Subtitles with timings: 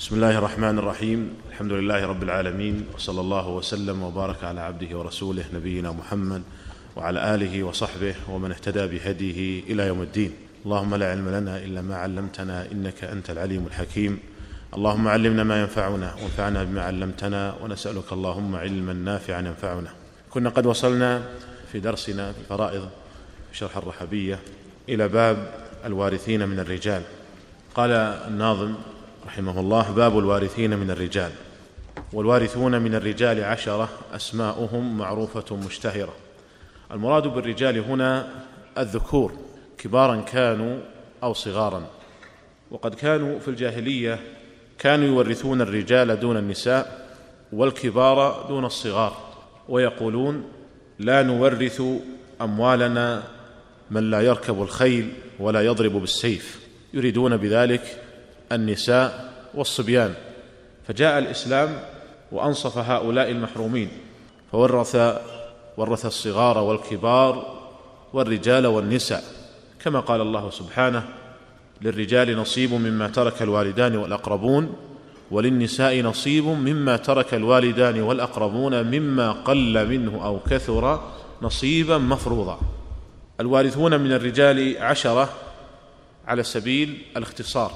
[0.00, 1.36] بسم الله الرحمن الرحيم.
[1.50, 6.42] الحمد لله رب العالمين وصلى الله وسلم وبارك على عبده ورسوله نبينا محمد
[6.96, 10.32] وعلى آله وصحبه ومن اهتدى بهديه إلى يوم الدين.
[10.64, 14.18] اللهم لا علم لنا إلا ما علمتنا إنك أنت العليم الحكيم.
[14.74, 19.90] اللهم علمنا ما ينفعنا وانفعنا بما علمتنا ونسألك اللهم علما نافعا ينفعنا.
[20.30, 21.22] كنا قد وصلنا
[21.72, 22.88] في درسنا في الفرائض
[23.52, 24.38] في شرح الرحبية
[24.88, 25.54] إلى باب
[25.84, 27.02] الوارثين من الرجال.
[27.74, 27.90] قال
[28.32, 28.74] الناظم
[29.30, 31.30] رحمه الله باب الوارثين من الرجال.
[32.12, 36.14] والوارثون من الرجال عشرة أسماؤهم معروفة مشتهرة.
[36.92, 38.28] المراد بالرجال هنا
[38.78, 39.32] الذكور
[39.78, 40.78] كبارا كانوا
[41.22, 41.86] أو صغارا.
[42.70, 44.20] وقد كانوا في الجاهلية
[44.78, 47.08] كانوا يورثون الرجال دون النساء
[47.52, 49.16] والكبار دون الصغار
[49.68, 50.44] ويقولون
[50.98, 51.82] لا نورث
[52.40, 53.22] أموالنا
[53.90, 56.60] من لا يركب الخيل ولا يضرب بالسيف.
[56.94, 57.99] يريدون بذلك
[58.52, 60.14] النساء والصبيان
[60.88, 61.82] فجاء الإسلام
[62.32, 63.88] وأنصف هؤلاء المحرومين
[64.52, 64.96] فورث
[65.76, 67.60] ورث الصغار والكبار
[68.12, 69.24] والرجال والنساء
[69.84, 71.08] كما قال الله سبحانه
[71.82, 74.76] للرجال نصيب مما ترك الوالدان والأقربون
[75.30, 81.10] وللنساء نصيب مما ترك الوالدان والأقربون مما قل منه أو كثر
[81.42, 82.60] نصيبا مفروضا.
[83.40, 85.28] الوارثون من الرجال عشرة
[86.26, 87.72] على سبيل الاختصار.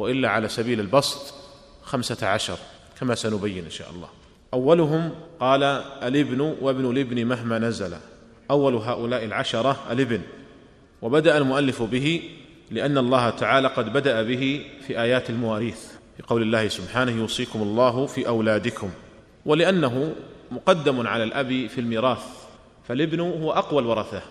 [0.00, 1.34] وإلا على سبيل البسط
[1.82, 2.58] خمسة عشر
[3.00, 4.08] كما سنبين إن شاء الله.
[4.54, 5.62] أولهم قال
[6.02, 7.96] الابن وابن الابن مهما نزل.
[8.50, 10.20] أول هؤلاء العشرة الابن.
[11.02, 12.22] وبدأ المؤلف به
[12.70, 18.06] لأن الله تعالى قد بدأ به في آيات المواريث في قول الله سبحانه يوصيكم الله
[18.06, 18.90] في أولادكم.
[19.46, 20.14] ولأنه
[20.50, 22.24] مقدم على الأب في الميراث.
[22.88, 24.22] فالابن هو أقوى الورثة.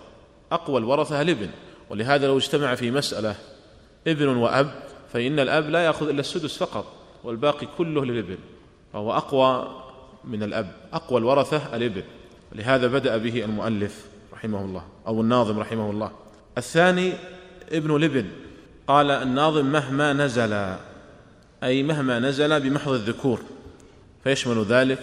[0.51, 1.49] أقوى الورثة الابن.
[1.89, 3.35] ولهذا لو اجتمع في مسألة
[4.07, 4.71] ابن وأب
[5.13, 6.85] فإن الأب لا يأخذ إلا السدس فقط
[7.23, 8.37] والباقي كله للابن
[8.93, 9.81] فهو أقوى
[10.23, 12.03] من الأب أقوى الورثة الابن
[12.55, 16.11] لهذا بدأ به المؤلف رحمه الله أو الناظم رحمه الله.
[16.57, 17.13] الثاني
[17.71, 18.25] ابن الابن
[18.87, 20.75] قال الناظم مهما نزل
[21.63, 23.39] أي مهما نزل بمحض الذكور
[24.23, 24.99] فيشمل ذلك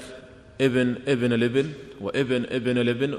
[0.60, 3.18] ابن ابن الابن وابن ابن الابن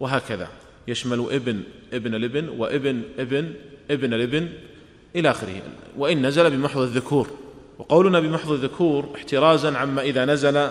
[0.00, 0.48] وهكذا.
[0.88, 1.62] يشمل ابن
[1.92, 3.54] ابن الابن وابن ابن
[3.90, 4.48] ابن الابن
[5.16, 5.62] إلى آخره.
[5.96, 7.30] وإن نزل بمحض الذكور.
[7.78, 10.70] وقولنا بمحض الذكور احترازا عما إذا نزل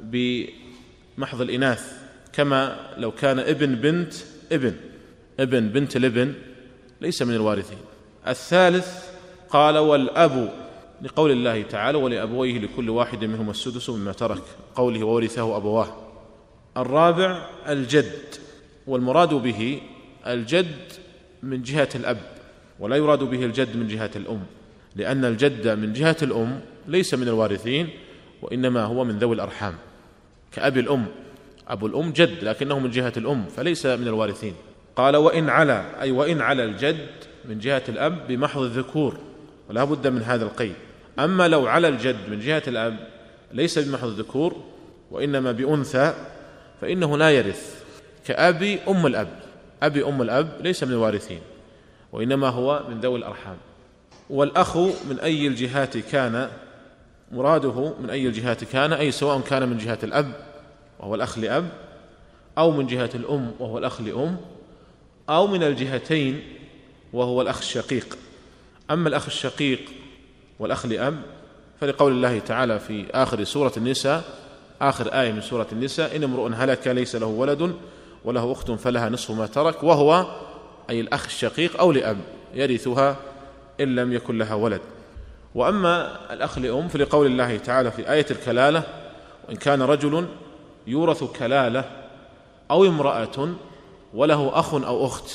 [0.00, 1.92] بمحض الإناث.
[2.32, 4.14] كما لو كان ابن بنت
[4.52, 4.74] ابن.
[5.40, 6.34] ابن بنت الابن
[7.00, 7.78] ليس من الوارثين.
[8.28, 9.04] الثالث
[9.50, 10.52] قال والأب
[11.02, 14.42] لقول الله تعالى ولأبويه لكل واحد منهم السدس مما ترك
[14.74, 15.96] قوله وورثه أبواه.
[16.76, 18.12] الرابع الجد.
[18.86, 19.80] والمراد به
[20.26, 20.92] الجد
[21.42, 22.35] من جهة الأب.
[22.80, 24.40] ولا يراد به الجد من جهة الأم
[24.96, 27.88] لأن الجد من جهة الأم ليس من الوارثين
[28.42, 29.74] وإنما هو من ذوي الأرحام.
[30.52, 31.06] كأبي الأم
[31.68, 34.54] أبو الأم جد لكنه من جهة الأم فليس من الوارثين.
[34.96, 37.08] قال وإن على أي وإن على الجد
[37.44, 39.16] من جهة الأب بمحض الذكور
[39.68, 40.74] ولا بد من هذا القيد.
[41.18, 42.96] أما لو على الجد من جهة الأب
[43.52, 44.56] ليس بمحض الذكور
[45.10, 46.14] وإنما بأنثى
[46.80, 47.84] فإنه لا يرث.
[48.26, 49.28] كأبي أم الأب
[49.82, 51.40] أبي أم الأب ليس من الوارثين.
[52.16, 53.56] وإنما هو من ذوي الأرحام.
[54.30, 56.50] والأخ من أي الجهات كان
[57.32, 60.32] مراده من أي الجهات كان أي سواء كان من جهة الأب
[61.00, 61.68] وهو الأخ لأب
[62.58, 64.36] أو من جهة الأم وهو الأخ لأم
[65.28, 66.42] أو من الجهتين
[67.12, 68.18] وهو الأخ الشقيق.
[68.90, 69.80] أما الأخ الشقيق
[70.58, 71.22] والأخ لأب
[71.80, 74.24] فلقول الله تعالى في آخر سورة النساء
[74.80, 77.76] آخر آية من سورة النساء إن امرؤ هلك ليس له ولد
[78.24, 80.26] وله أخت فلها نصف ما ترك وهو
[80.90, 82.18] أي الأخ الشقيق أو لأب
[82.54, 83.16] يرثها
[83.80, 84.80] إن لم يكن لها ولد.
[85.54, 88.82] وأما الأخ لأم فلقول الله تعالى في آية الكلالة
[89.48, 90.26] وإن كان رجل
[90.86, 91.90] يورث كلالة
[92.70, 93.54] أو امرأة
[94.14, 95.30] وله أخ أو أخت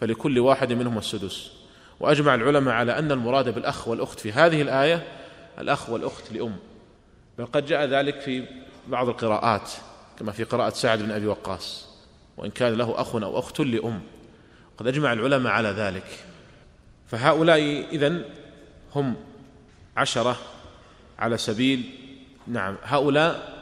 [0.00, 1.50] فلكل واحد منهم السدس.
[2.00, 5.06] وأجمع العلماء على أن المراد بالأخ والأخت في هذه الآية
[5.58, 6.56] الأخ والأخت لأم.
[7.38, 8.44] بل قد جاء ذلك في
[8.88, 9.70] بعض القراءات
[10.18, 11.86] كما في قراءة سعد بن أبي وقاص
[12.36, 14.00] وإن كان له أخ أو أخت لأم.
[14.78, 16.24] قد أجمع العلماء على ذلك.
[17.06, 18.24] فهؤلاء إذن
[18.94, 19.14] هم
[19.96, 20.36] عشرة
[21.18, 21.82] على سبيل
[22.46, 23.56] نعم هؤلاء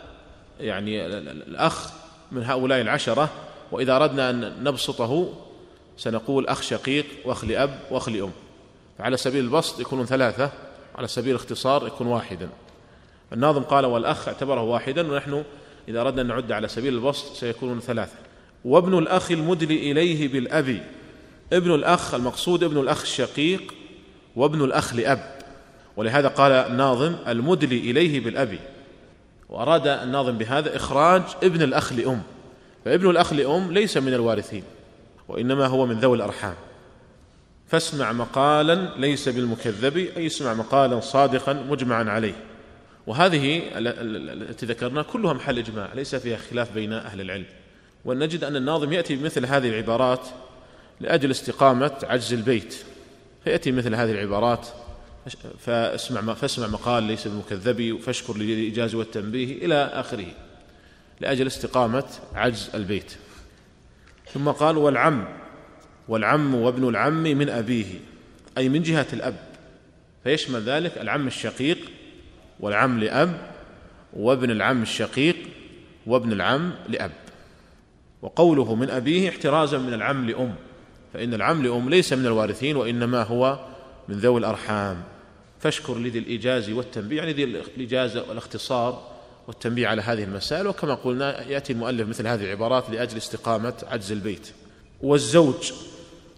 [0.61, 1.93] يعني الأخ
[2.33, 3.31] من هؤلاء العشرة
[3.73, 5.35] وإذا أردنا أن نبسطه
[5.97, 8.31] سنقول أخ شقيق وأخ لأب وأخ لأم.
[8.99, 10.51] فعلى سبيل البسط يكونون ثلاثة
[10.95, 12.49] على سبيل الاختصار يكون واحدا.
[13.33, 15.45] الناظم قال والأخ اعتبره واحدا ونحن
[15.89, 18.17] إذا أردنا أن نعد على سبيل البسط سيكونون ثلاثة.
[18.65, 20.83] وابن الأخ المدلي إليه بالأب
[21.53, 23.75] ابن الأخ المقصود ابن الأخ الشقيق
[24.37, 25.35] وابن الأخ لأب.
[25.97, 28.59] ولهذا قال الناظم المدلي إليه بالأبي
[29.49, 32.23] وأراد الناظم بهذا إخراج ابن الأخ لأم.
[32.85, 34.63] فابن الأخ لأم ليس من الوارثين
[35.29, 36.55] وإنما هو من ذوي الأرحام.
[37.69, 42.35] فاسمع مقالا ليس بالمكذب أي اسمع مقالا صادقا مجمعا عليه.
[43.07, 47.47] وهذه التي ذكرنا كلها محل إجماع ليس فيها خلاف بين أهل العلم.
[48.05, 50.29] ونجد أن الناظم يأتي بمثل هذه العبارات
[51.01, 52.77] لأجل استقامة عجز البيت.
[53.45, 54.67] فيأتي مثل هذه العبارات
[55.59, 60.27] فاسمع فاسمع مقال ليس بالمكذب فاشكر للإيجاز والتنبيه إلى آخره.
[61.21, 62.05] لأجل استقامة
[62.35, 63.13] عجز البيت.
[64.33, 65.25] ثم قال والعم
[66.09, 67.87] والعم وابن العم من أبيه
[68.59, 69.37] أي من جهة الأب.
[70.25, 71.79] فيشمل ذلك العم الشقيق
[72.61, 73.55] والعم لأب
[74.13, 75.37] وابن العم الشقيق
[76.07, 77.13] وابن العم لأب.
[78.23, 80.55] وقوله من أبيه احترازا من العم لأم.
[81.15, 83.59] فإن العم لأم ليس من الوارثين وإنما هو
[84.09, 85.03] من ذوي الأرحام.
[85.61, 89.11] فاشكر لذي الإيجاز والتنبيه يعني ذي الإيجاز والاختصار
[89.49, 90.67] والتنبيه على هذه المسائل.
[90.67, 94.53] وكما قلنا يأتي المؤلف مثل هذه العبارات لأجل استقامة عجز البيت.
[95.03, 95.73] والزوج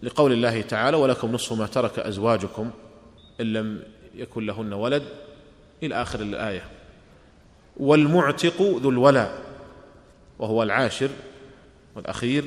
[0.03, 2.71] لقول الله تعالى ولكم نصف ما ترك أزواجكم
[3.41, 3.83] إن لم
[4.15, 5.03] يكن لهن ولد.
[5.83, 6.63] إلى آخر الآية.
[7.77, 9.43] والمعتق ذو الولاء
[10.39, 11.11] وهو العاشر
[11.95, 12.45] والأخير.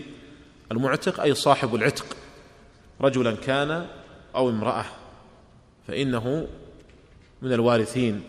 [0.72, 2.06] المعتق أي صاحب العتق.
[3.02, 3.88] رجلا كان
[4.36, 4.86] أو امرأة
[5.88, 6.48] فإنه
[7.42, 8.24] من الوارثين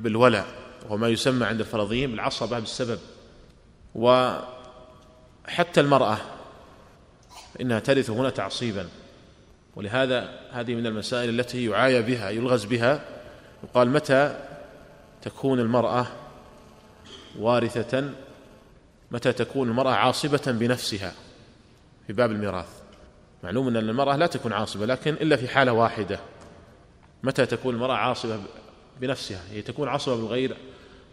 [0.00, 0.46] بالولاء
[0.84, 2.98] وهو ما يسمى عند الفرضيين بالعصبة بالسبب.
[3.94, 6.18] وحتى المرأة
[7.60, 8.88] إنها ترث هنا تعصيبا.
[9.76, 13.04] ولهذا هذه من المسائل التي يعايى بها يلغز بها.
[13.64, 14.46] يقال متى
[15.22, 16.06] تكون المرأة
[17.38, 18.10] وارثة؟
[19.10, 21.12] متى تكون المرأة عاصبة بنفسها؟
[22.06, 22.75] في باب الميراث.
[23.46, 26.18] معلوم أن المرأة لا تكون عاصبة لكن إلا في حالة واحدة.
[27.22, 28.38] متى تكون المرأة عاصبة
[29.00, 30.56] بنفسها؟ هي تكون عصبة بالغير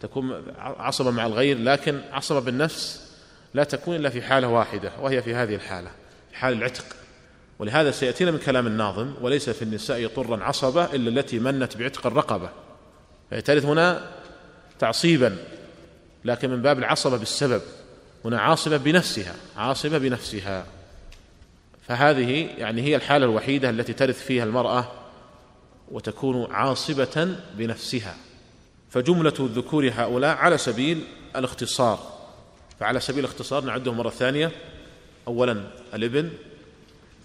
[0.01, 3.11] تكون عصبة مع الغير لكن عصبة بالنفس
[3.53, 5.91] لا تكون إلا في حالة واحدة وهي في هذه الحالة
[6.31, 6.85] في حال العتق.
[7.59, 12.49] ولهذا سيأتينا من كلام الناظم وليس في النساء طرا عصبة إلا التي منت بعتق الرقبة.
[13.31, 14.11] فهي هنا
[14.79, 15.37] تعصيبا
[16.25, 17.61] لكن من باب العصبة بالسبب.
[18.25, 20.65] هنا عاصبة بنفسها عاصبة بنفسها.
[21.87, 24.91] فهذه يعني هي الحالة الوحيدة التي ترث فيها المرأة
[25.91, 28.15] وتكون عاصبة بنفسها.
[28.89, 31.03] فجملة الذكور هؤلاء على سبيل
[31.35, 32.13] الاختصار.
[32.79, 34.51] فعلى سبيل الاختصار نعدهم مرة ثانية.
[35.27, 35.63] أولا
[35.93, 36.29] الابن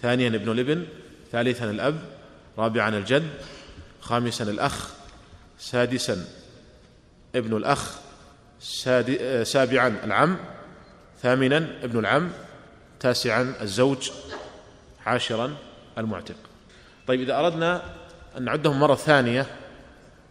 [0.03, 0.85] ثانيا ابن الابن
[1.33, 2.01] ثالثا الأب
[2.59, 3.31] رابعا الجد
[4.01, 4.91] خامسا الأخ
[5.59, 6.25] سادسا
[7.35, 7.99] ابن الأخ
[9.43, 10.37] سابعا العم
[11.23, 12.31] ثامنا ابن العم
[13.01, 14.11] تاسعا الزوج.
[15.09, 15.57] عاشرا
[15.99, 16.37] المعتق.
[17.07, 17.83] طيب إذا أردنا
[18.37, 19.47] أن نعدهم مرة ثانية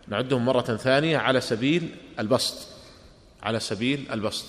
[0.07, 1.89] نعدهم مرة ثانية على سبيل
[2.19, 2.67] البسط
[3.43, 4.45] على سبيل البسط.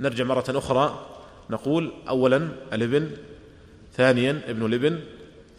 [0.00, 1.06] نرجع مرة أخرى
[1.50, 3.10] نقول أولا الابن
[3.96, 5.00] ثانيا ابن الابن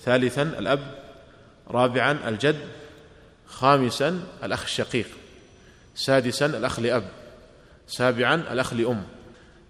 [0.01, 0.79] ثالثا الأب
[1.67, 2.59] رابعا الجد
[3.47, 5.07] خامسا الأخ الشقيق
[5.95, 7.03] سادسا الأخ لأب
[7.87, 9.03] سابعا الأخ لأم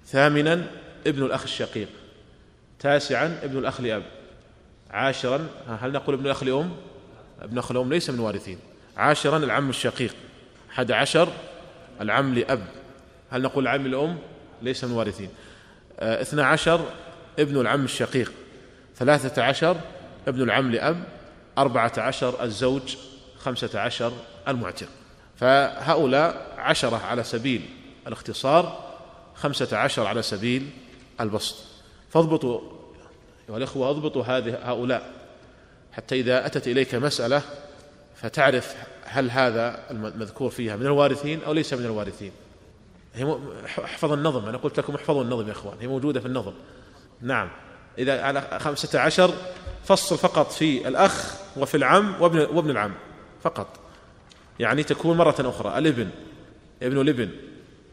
[0.05, 0.67] ثامنا
[1.07, 1.89] ابن الأخ الشقيق.
[2.83, 4.03] تاسعا ابن الأخ لأب.
[4.91, 5.47] عاشرا
[5.81, 6.71] هل نقول ابن الأخ لأم؟
[7.41, 8.59] ابن الأخ لأم ليس من وارثين
[8.97, 10.15] عاشرا العم الشقيق.
[10.69, 11.29] حد عشر
[12.01, 12.67] العم لأب.
[13.31, 14.17] هل نقول العم لأم؟
[14.61, 15.29] ليس من وارثين
[15.99, 16.85] آه، اثنى عشر
[17.39, 18.31] ابن العم الشقيق.
[18.95, 19.77] ثلاثة عشر
[20.27, 21.03] ابن العم لأب.
[21.57, 22.95] أربعة عشر الزوج.
[23.39, 24.13] خمسة عشر
[24.47, 24.87] المعتق.
[25.35, 27.61] فهؤلاء عشرة على سبيل
[28.07, 28.93] الاختصار
[29.35, 30.69] خمسة عشر على سبيل
[31.21, 31.72] البسط.
[32.13, 32.61] فاضبطوا
[33.49, 35.11] أيها الإخوة أضبطوا هذه هؤلاء
[35.91, 37.41] حتى إذا أتت إليك مسألة
[38.15, 42.31] فتعرف هل هذا المذكور فيها من الوارثين أو ليس من الوارثين.
[43.15, 43.37] هي
[43.83, 46.53] احفظ النظم أنا قلت لكم احفظوا النظم يا إخوان هي موجودة في النظم.
[47.21, 47.49] نعم.
[47.97, 49.33] إذا على خمسة عشر
[49.83, 52.93] فصل فقط في الأخ وفي العم وابن, وابن العم
[53.41, 53.79] فقط.
[54.59, 56.09] يعني تكون مرة أخرى الابن
[56.83, 57.29] ابن الابن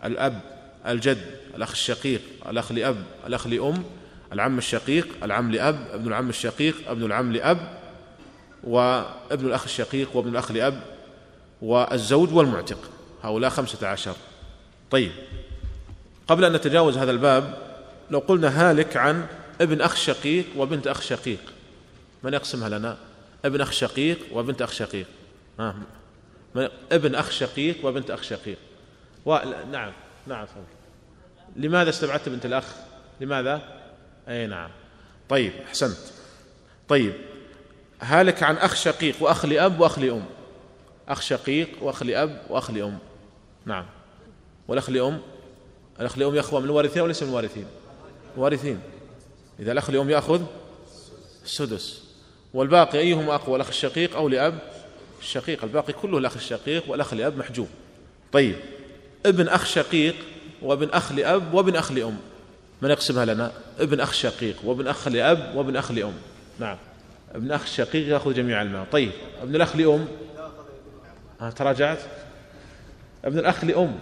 [0.05, 0.41] الأب
[0.87, 3.85] الجد الأخ الشقيق الأخ لأب الأخ لأم
[4.33, 7.79] العم الشقيق العم لأب ابن العم الشقيق ابن العم لأب
[8.65, 10.83] وابن الأخ الشقيق وابن الأخ لأب
[11.63, 12.91] والزوج والمعتق.
[13.23, 14.15] هؤلاء خمسة عشر.
[14.91, 15.13] طيب
[16.29, 17.59] قبل أن نتجاوز هذا الباب
[18.11, 19.27] لو قلنا هالك عن
[19.61, 21.41] ابن أخ شقيق وبنت أخ شقيق.
[22.23, 22.97] من يقسمها لنا؟
[23.45, 25.07] ابن أخ شقيق وبنت أخ شقيق.
[25.61, 25.75] ها؟
[26.93, 28.59] ابن أخ شقيق وبنت أخ شقيق.
[29.27, 29.39] و...
[29.73, 29.93] نعم
[30.27, 30.65] نعم فهم.
[31.57, 32.65] لماذا استبعدت بنت الأخ؟
[33.21, 33.80] لماذا؟
[34.31, 34.71] أي نعم.
[35.29, 35.99] طيب أحسنت.
[36.89, 37.13] طيب
[38.01, 40.25] هالك عن أخ شقيق وأخ لأب وأخ لأم.
[41.09, 42.99] أخ شقيق وأخ لأب وأخ لأم.
[43.67, 43.87] نعم.
[44.69, 45.21] والأخ لأم؟
[46.01, 47.67] الأخ لأم يأخذ من الوارثين وليس من الوارثين؟
[48.37, 48.81] وارثين
[49.61, 50.43] إذا الأخ لأم يأخذ
[51.45, 52.03] السدس
[52.55, 54.59] والباقي أيهما أقوى الأخ الشقيق أو لأب؟
[55.21, 55.65] الشقيق.
[55.65, 57.69] الباقي كله الأخ الشقيق والأخ لأب محجوب.
[58.33, 58.57] طيب
[59.27, 60.15] ابن أخ شقيق
[60.63, 62.17] وابن أخ لأب وابن أخ لأم.
[62.83, 66.15] من يقسمها لنا؟ ابن أخ شقيق وابن أخ لأب وابن أخ لأم.
[66.59, 66.77] نعم.
[67.35, 69.11] ابن أخ الشقيق يأخذ جميع المال طيب.
[69.43, 70.09] ابن الأخ لأم؟
[71.41, 71.99] ها تراجعت؟
[73.25, 73.99] ابن الأخ لأم.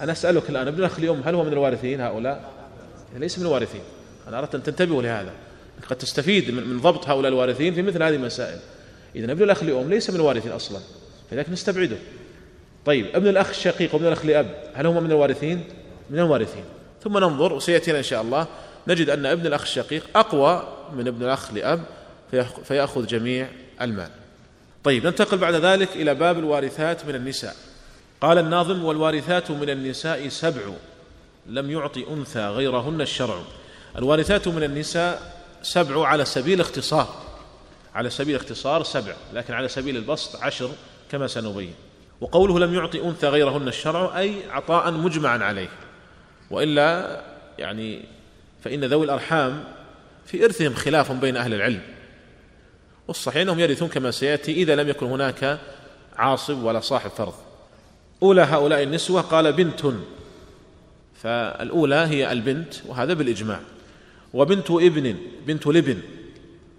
[0.00, 2.50] أنا أسألك الآن ابن الأخ لأم هل هو من الوارثين هؤلاء؟
[3.16, 3.80] ليس من الوارثين.
[4.28, 5.32] أنا أردت أن تنتبهوا لهذا.
[5.88, 8.58] قد تستفيد من ضبط هؤلاء الوارثين في مثل هذه المسائل.
[9.16, 10.78] إذا ابن الأخ لأم ليس من الوارثين أصلا.
[11.30, 11.96] فلذلك نستبعده.
[12.84, 13.06] طيب.
[13.14, 15.64] ابن الأخ الشقيق وابن الأخ لأب هل هما من الوارثين؟
[16.10, 16.64] من الوارثين.
[17.04, 18.46] ثم ننظر وسيأتينا إن شاء الله
[18.88, 21.84] نجد أن ابن الأخ الشقيق أقوى من ابن الأخ لأب
[22.64, 23.48] فيأخذ جميع
[23.80, 24.10] المال.
[24.84, 27.56] طيب ننتقل بعد ذلك إلى باب الوارثات من النساء.
[28.20, 30.62] قال الناظم والوارثات من النساء سبع
[31.46, 33.42] لم يعطي أنثى غيرهن الشرع.
[33.98, 37.08] الوارثات من النساء سبع على سبيل اختصار
[37.94, 40.70] على سبيل اختصار سبع لكن على سبيل البسط عشر
[41.10, 41.74] كما سنبين.
[42.20, 45.68] وقوله لم يعطي أنثى غيرهن الشرع أي عطاء مجمعا عليه.
[46.52, 47.20] وإلا
[47.58, 48.00] يعني
[48.64, 49.64] فإن ذوي الأرحام
[50.26, 51.80] في إرثهم خلاف بين أهل العلم.
[53.08, 55.58] والصحيح أنهم يرثون كما سيأتي إذا لم يكن هناك
[56.16, 57.34] عاصب ولا صاحب فرض.
[58.22, 59.82] أولى هؤلاء النسوة قال بنت.
[61.22, 63.60] فالأولى هي البنت وهذا بالإجماع.
[64.34, 65.16] وبنت ابن
[65.46, 65.98] بنت لبن.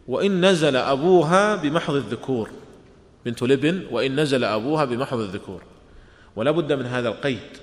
[0.07, 2.49] وإن نزل أبوها بمحض الذكور.
[3.25, 5.61] بنت لبن وإن نزل أبوها بمحض الذكور.
[6.35, 7.62] ولا بد من هذا القيد.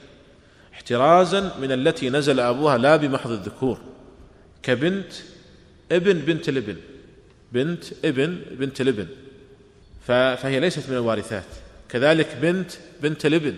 [0.80, 3.78] احترازا من التي نزل أبوها لا بمحض الذكور
[4.62, 5.12] كبنت
[5.92, 6.76] ابن بنت لبن
[7.52, 9.06] بنت ابن بنت لبن
[10.06, 11.44] فهي ليست من الوارثات.
[11.88, 12.72] كذلك بنت
[13.02, 13.54] بنت لبن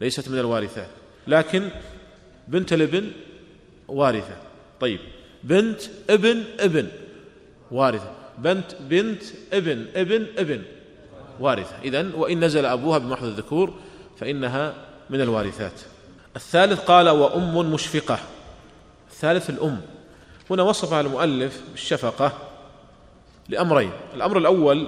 [0.00, 0.88] ليست من الوارثات.
[1.26, 1.68] لكن
[2.48, 3.10] بنت لبن
[3.88, 4.36] وارثة.
[4.80, 5.00] طيب
[5.44, 6.88] بنت ابن ابن
[7.70, 8.12] وارثة.
[8.38, 10.62] بنت بنت ابن ابن ابن
[11.40, 11.76] وارثة.
[11.84, 13.74] إذن وإن نزل أبوها بمحض الذكور
[14.18, 14.74] فإنها
[15.10, 15.80] من الوارثات.
[16.36, 18.18] الثالث قال وأم مشفقة.
[19.10, 19.80] الثالث الأم.
[20.50, 22.32] هنا وصفها المؤلف بالشفقة
[23.48, 23.90] لأمرين.
[24.14, 24.86] الأمر الأول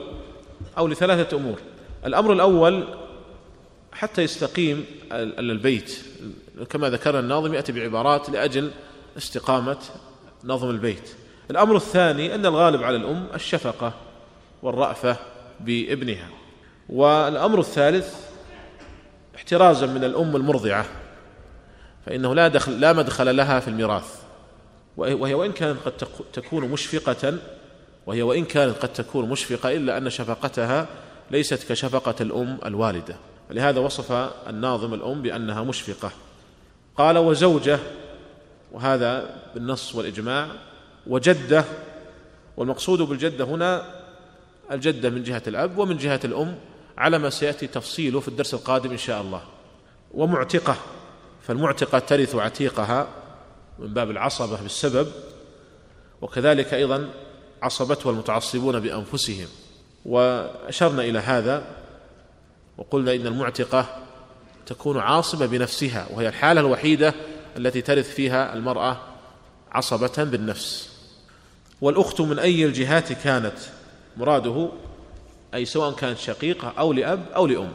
[0.79, 1.59] أو لثلاثة أمور.
[2.07, 2.85] الأمر الأول
[3.93, 5.99] حتى يستقيم البيت.
[6.71, 8.71] كما ذكر الناظم يأتي بعبارات لأجل
[9.17, 9.79] استقامة
[10.45, 11.11] نظم البيت.
[11.51, 13.93] الأمر الثاني أن الغالب على الأم الشفقة
[14.63, 15.17] والرأفة
[15.61, 16.29] بابنها.
[16.89, 18.15] والأمر الثالث
[19.37, 20.87] احترازا من الأم المرضعة.
[22.09, 24.23] فإنه لا دخل لا مدخل لها في الميراث.
[24.97, 25.93] وهي وإن كانت قد
[26.33, 27.39] تكون مشفقة
[28.07, 30.87] وهي وإن كانت قد تكون مشفقة إلا أن شفقتها
[31.31, 33.17] ليست كشفقة الأم الوالدة.
[33.51, 34.13] لهذا وصف
[34.49, 36.11] الناظم الأم بأنها مشفقة.
[36.97, 37.79] قال وزوجة
[38.73, 40.49] وهذا بالنص والإجماع
[41.07, 41.65] وجدة
[42.57, 43.83] والمقصود بالجدة هنا
[44.71, 46.59] الجدة من جهة الأب ومن جهة الأم
[46.99, 49.43] على ما سيأتي تفصيله في الدرس القادم إن شاء الله.
[50.15, 50.77] ومعتقة.
[51.49, 53.09] فالمعتقة ترث عتيقها
[53.79, 55.13] من باب العصبة بالسبب
[56.23, 57.11] وكذلك أيضا
[57.63, 59.47] عصبتها المتعصبون بأنفسهم.
[60.05, 61.65] وأشرنا إلى هذا
[62.79, 63.87] وقلنا إن المعتقة
[64.67, 67.15] تكون عاصبة بنفسها وهي الحالة الوحيدة
[67.57, 69.01] التي ترث فيها المرأة
[69.73, 70.91] عصبة بالنفس.
[71.81, 73.59] والأخت من أي الجهات كانت؟
[74.17, 74.69] مراده
[75.55, 77.73] أي سواء كانت شقيقة أو لأب أو لأم.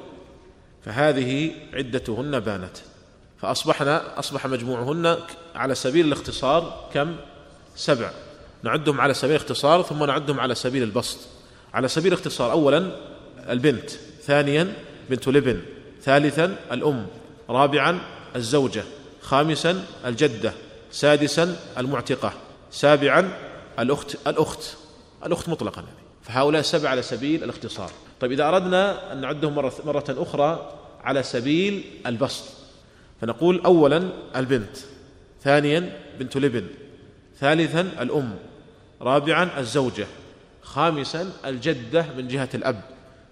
[0.85, 2.77] فهذه عدتهن بانت.
[3.43, 5.17] فأصبحنا أصبح مجموعهن
[5.55, 7.15] على سبيل الاختصار كم؟
[7.75, 8.11] سبع.
[8.63, 11.17] نعدهم على سبيل الاختصار ثم نعدهم على سبيل البسط.
[11.73, 12.91] على سبيل الاختصار أولا
[13.49, 13.89] البنت
[14.21, 14.73] ثانيا
[15.09, 15.61] بنت لبن
[16.01, 17.07] ثالثا الأم
[17.49, 17.99] رابعا
[18.35, 18.83] الزوجة
[19.21, 20.53] خامسا الجدة
[20.91, 22.33] سادسا المعتقة
[22.71, 23.37] سابعا
[23.79, 24.63] الأخت الأخت.
[25.25, 27.91] الأخت مطلقا يعني فهؤلاء السبع على سبيل الاختصار.
[28.19, 30.71] طيب إذا أردنا أن نعدهم مرة, مرة أخرى
[31.03, 32.62] على سبيل البسط.
[33.23, 34.77] فنقول أولا البنت
[35.43, 36.67] ثانيا بنت لبن
[37.39, 38.35] ثالثا الأم
[39.01, 40.07] رابعا الزوجة
[40.61, 42.81] خامسا الجدة من جهة الأب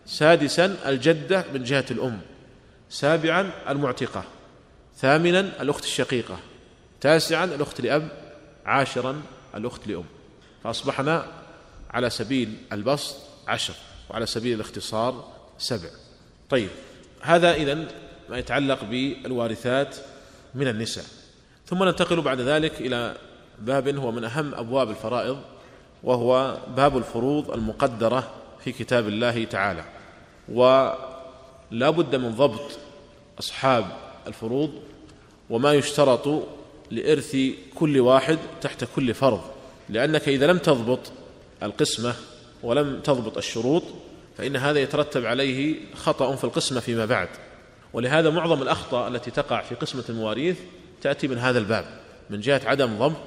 [0.05, 2.21] سادسا الجدة من جهة الأم
[2.89, 4.23] سابعا المعتقة
[4.97, 6.39] ثامنا الأخت الشقيقة
[7.01, 8.11] تاسعا الأخت لأب
[8.65, 9.21] عاشرا
[9.55, 10.05] الأخت لأم.
[10.63, 11.25] فأصبحنا
[11.89, 13.15] على سبيل البسط
[13.47, 13.73] عشر
[14.09, 15.89] وعلى سبيل الاختصار سبع.
[16.49, 16.69] طيب
[17.21, 17.87] هذا إذن
[18.31, 19.95] ما يتعلق بالوارثات
[20.55, 21.05] من النساء.
[21.67, 23.15] ثم ننتقل بعد ذلك إلى
[23.59, 25.37] باب هو من أهم أبواب الفرائض
[26.03, 28.31] وهو باب الفروض المقدرة
[28.63, 29.83] في كتاب الله تعالى.
[30.49, 32.79] ولا بد من ضبط
[33.39, 33.85] أصحاب
[34.27, 34.71] الفروض
[35.49, 36.43] وما يشترط
[36.91, 37.37] لإرث
[37.75, 39.41] كل واحد تحت كل فرض.
[39.89, 41.11] لأنك إذا لم تضبط
[41.63, 42.15] القسمة
[42.63, 43.83] ولم تضبط الشروط
[44.37, 47.29] فإن هذا يترتب عليه خطأ في القسمة فيما بعد.
[47.93, 50.59] ولهذا معظم الأخطاء التي تقع في قسمة المواريث
[51.01, 51.85] تأتي من هذا الباب
[52.29, 53.17] من جهة عدم ضبط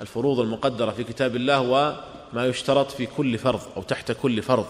[0.00, 4.66] الفروض المقدرة في كتاب الله وما يشترط في كل فرض أو تحت كل فرض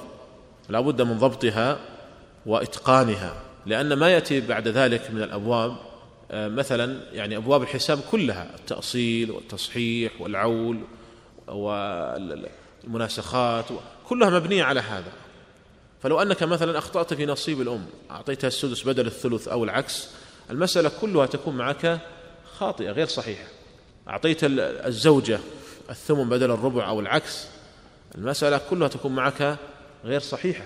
[0.68, 1.78] لا بد من ضبطها
[2.46, 3.34] وإتقانها
[3.66, 5.76] لأن ما يأتي بعد ذلك من الأبواب
[6.30, 10.78] آه، مثلا يعني أبواب الحساب كلها التأصيل والتصحيح والعول
[11.48, 13.64] والمناسخات
[14.08, 15.12] كلها مبنية على هذا.
[16.02, 20.08] فلو أنك مثلا أخطأت في نصيب الأم أعطيتها السدس بدل الثلث أو العكس
[20.50, 22.00] المسألة كلها تكون معك
[22.58, 23.44] خاطئة غير صحيحة.
[24.08, 25.40] أعطيت الزوجة
[25.90, 27.46] الثمن بدل الربع أو العكس
[28.14, 29.56] المسألة كلها تكون معك
[30.04, 30.64] غير صحيحة.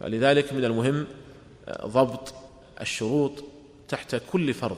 [0.00, 1.06] فلذلك من المهم
[1.68, 2.34] آه، ضبط
[2.80, 3.32] الشروط
[3.88, 4.76] تحت كل فرض.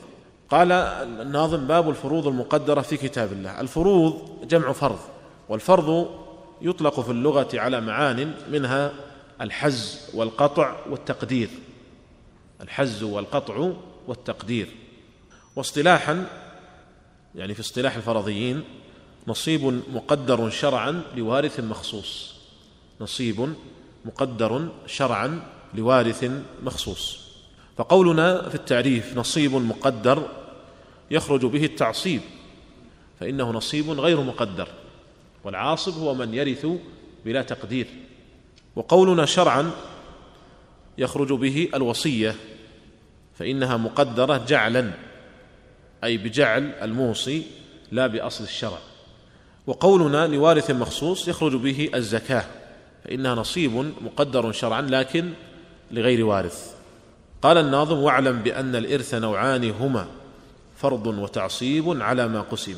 [0.50, 3.60] قال الناظم باب الفروض المقدرة في كتاب الله.
[3.60, 4.98] الفروض جمع فرض
[5.48, 6.08] والفرض
[6.62, 8.92] يطلق في اللغة على معان منها
[9.40, 11.48] الحز والقطع والتقدير.
[12.60, 13.72] الحز والقطع
[14.06, 14.68] والتقدير.
[15.56, 16.26] واصطلاحا
[17.34, 18.64] يعني في اصطلاح الفرضيين
[19.26, 22.34] نصيب مقدر شرعا لوارث مخصوص.
[23.00, 23.54] نصيب
[24.04, 25.42] مقدر شرعا
[25.74, 26.30] لوارث
[26.62, 27.24] مخصوص.
[27.76, 30.28] فقولنا في التعريف نصيب مقدر
[31.10, 32.20] يخرج به التعصيب
[33.20, 34.68] فإنه نصيب غير مقدر
[35.44, 36.66] والعاصب هو من يرث
[37.24, 37.86] بلا تقدير.
[38.76, 39.70] وقولنا شرعا
[40.98, 42.34] يخرج به الوصية
[43.38, 44.90] فإنها مقدرة جعلا
[46.04, 47.42] أي بجعل الموصي
[47.92, 48.78] لا بأصل الشرع.
[49.66, 52.44] وقولنا لوارث مخصوص يخرج به الزكاة
[53.04, 55.32] فإنها نصيب مقدر شرعا لكن
[55.90, 56.74] لغير وارث.
[57.42, 60.06] قال الناظم واعلم بأن الإرث نوعان هما
[60.76, 62.76] فرض وتعصيب على ما قسم.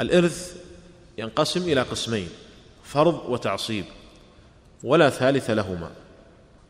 [0.00, 0.56] الإرث
[1.18, 2.28] ينقسم إلى قسمين
[2.84, 3.84] فرض وتعصيب.
[4.84, 5.90] ولا ثالث لهما.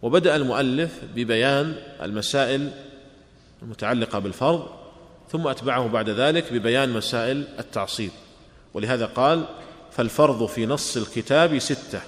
[0.03, 2.71] وبدأ المؤلف ببيان المسائل
[3.63, 4.67] المتعلقة بالفرض
[5.31, 8.11] ثم أتبعه بعد ذلك ببيان مسائل التعصيب.
[8.75, 9.45] ولهذا قال
[9.91, 12.01] فالفرض في نص الكتاب ستة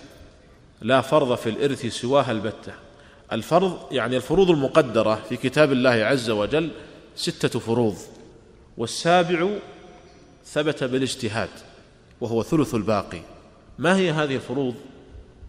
[0.82, 2.72] لا فرض في الإرث سواها البتة.
[3.32, 6.70] الفرض يعني الفروض المقدرة في كتاب الله عز وجل
[7.16, 7.96] ستة فروض
[8.76, 9.48] والسابع
[10.44, 11.48] ثبت بالاجتهاد
[12.20, 13.20] وهو ثلث الباقي.
[13.78, 14.74] ما هي هذه الفروض؟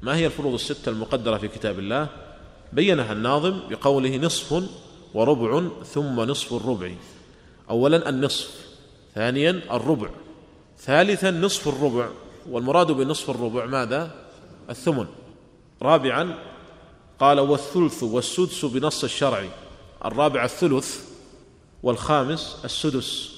[0.02, 2.08] ما هي الفروض الستة المقدرة في كتاب الله؟
[2.74, 4.64] بينها الناظم بقوله نصف
[5.14, 6.92] وربع ثم نصف الربع.
[7.70, 8.50] أولا النصف
[9.16, 10.10] ثانيا الربع
[10.80, 12.10] ثالثا نصف الربع.
[12.50, 14.12] والمراد بنصف الربع ماذا؟
[14.70, 15.06] الثمن.
[15.82, 16.36] رابعا
[17.20, 19.50] قال والثلث والسدس بنص الشرع.
[20.06, 21.02] الرابع الثلث
[21.84, 23.38] والخامس السدس.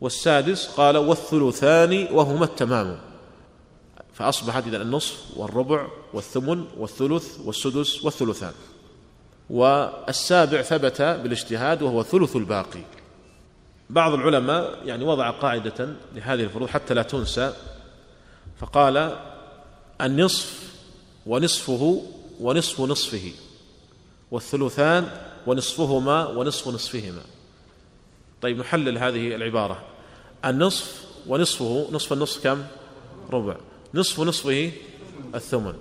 [0.00, 3.07] والسادس قال والثلثان وهما التمام.
[4.18, 8.52] فأصبحت إذا النصف والربع والثمن والثلث والسدس والثلثان.
[9.50, 12.82] والسابع ثبت بالاجتهاد وهو ثلث الباقي.
[13.90, 17.54] بعض العلماء يعني وضع قاعدة لهذه الفروض حتى لا تنسى
[18.60, 19.16] فقال
[20.00, 20.72] النصف
[21.26, 22.02] ونصفه
[22.40, 23.32] ونصف نصفه
[24.30, 25.10] والثلثان
[25.46, 27.22] ونصفهما ونصف نصفهما.
[28.42, 29.84] طيب نحلل هذه العبارة.
[30.44, 32.64] النصف ونصفه نصف النصف كم؟
[33.32, 33.67] ربع.
[33.94, 34.72] نصف نصفه
[35.34, 35.74] الثمن.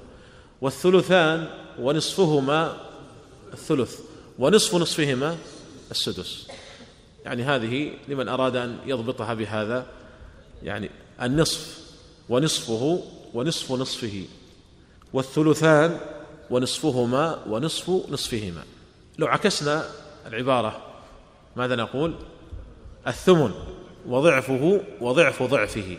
[0.61, 1.47] والثلثان
[1.79, 2.77] ونصفهما
[3.53, 3.99] الثلث
[4.39, 5.37] ونصف نصفهما
[5.91, 6.47] السدس.
[7.25, 9.85] يعني هذه لمن أراد أن يضبطها بهذا
[10.63, 10.89] يعني
[11.21, 11.79] النصف
[12.29, 14.25] ونصفه ونصف نصفه
[15.13, 15.99] والثلثان
[16.49, 18.63] ونصفهما ونصف نصفهما.
[19.17, 19.89] لو عكسنا
[20.25, 20.81] العبارة
[21.55, 22.15] ماذا نقول؟
[23.07, 23.51] الثمن
[24.07, 25.97] وضعفه وضعف ضعفه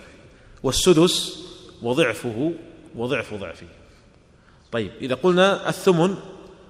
[0.63, 1.48] والسدس
[1.83, 2.53] وضعفه
[2.97, 3.67] وضعف ضعفه.
[4.73, 6.15] طيب إذا قلنا الثمن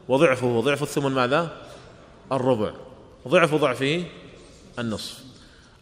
[0.09, 1.57] وضعفه وضعف الثمن ماذا؟
[2.33, 2.73] الربع.
[3.29, 4.05] ضعف ضعفه
[4.79, 5.25] النصف.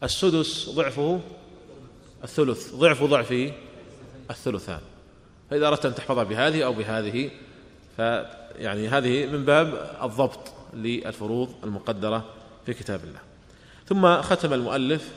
[0.02, 1.20] السدس ضعفه
[2.24, 2.74] الثلث.
[2.74, 3.52] ضعف ضعفه
[4.30, 4.80] الثلثان.
[5.50, 7.30] فإذا أردت أن تحفظها بهذه أو بهذه
[7.96, 12.24] فيعني هذه من باب الضبط للفروض المقدرة
[12.66, 13.20] في كتاب الله.
[13.86, 15.10] ثم ختم المؤلف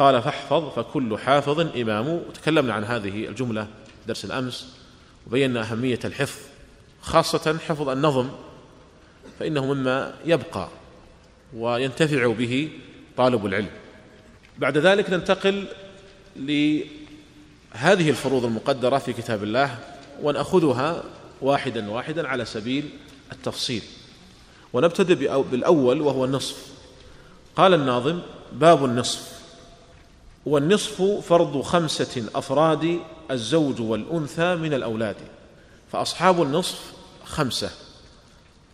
[0.00, 2.08] قال فاحفظ فكل حافظ إمام.
[2.08, 3.66] وتكلمنا عن هذه الجملة
[4.06, 4.66] درس الأمس
[5.26, 6.40] وبينا أهمية الحفظ
[7.02, 8.28] خاصة حفظ النظم
[9.38, 10.68] فإنه مما يبقى
[11.56, 12.70] وينتفع به
[13.16, 13.70] طالب العلم.
[14.58, 15.64] بعد ذلك ننتقل
[16.36, 19.78] لهذه الفروض المقدرة في كتاب الله
[20.22, 21.04] ونأخذها
[21.42, 22.88] واحدا واحدا على سبيل
[23.32, 23.82] التفصيل.
[24.72, 26.66] ونبتدئ بالأول وهو النصف.
[27.56, 28.20] قال الناظم
[28.52, 29.39] باب النصف.
[30.46, 32.98] والنصف فرض خمسة أفراد
[33.30, 35.16] الزوج والأنثى من الأولاد.
[35.92, 36.92] فأصحاب النصف
[37.24, 37.70] خمسة.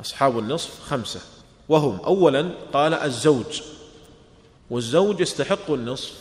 [0.01, 1.21] أصحاب النصف خمسة.
[1.69, 3.63] وهم أولا قال الزوج.
[4.71, 6.13] والزوج يستحق النصف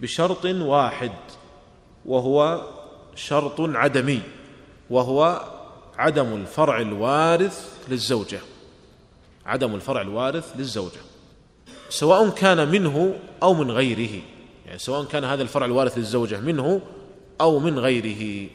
[0.00, 1.12] بشرط واحد
[2.06, 2.66] وهو
[3.14, 4.20] شرط عدمي
[4.90, 5.44] وهو
[5.98, 8.40] عدم الفرع الوارث للزوجة.
[9.46, 11.00] عدم الفرع الوارث للزوجة.
[11.88, 14.22] سواء كان منه أو من غيره.
[14.72, 16.80] يعني سواء كان هذا الفرع الوارث للزوجة منه
[17.40, 18.48] أو من غيره.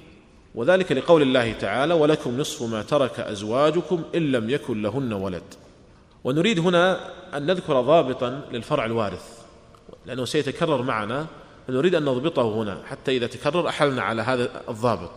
[0.55, 5.43] وذلك لقول الله تعالى ولكم نصف ما ترك أزواجكم إن لم يكن لهن ولد.
[6.23, 9.41] ونريد هنا أن نذكر ضابطا للفرع الوارث
[10.05, 11.25] لأنه سيتكرر معنا
[11.67, 15.11] فنريد أن نضبطه هنا حتى إذا تكرر أحلنا على هذا الضابط.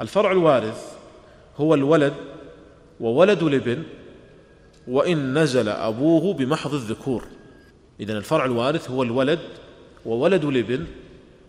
[0.00, 0.92] الفرع الوارث
[1.56, 2.14] هو الولد
[3.00, 3.82] وولد الابن
[4.88, 7.24] وإن نزل أبوه بمحض الذكور.
[8.00, 9.59] اذا الفرع الوارث هو الولد
[10.06, 10.86] وولد الابن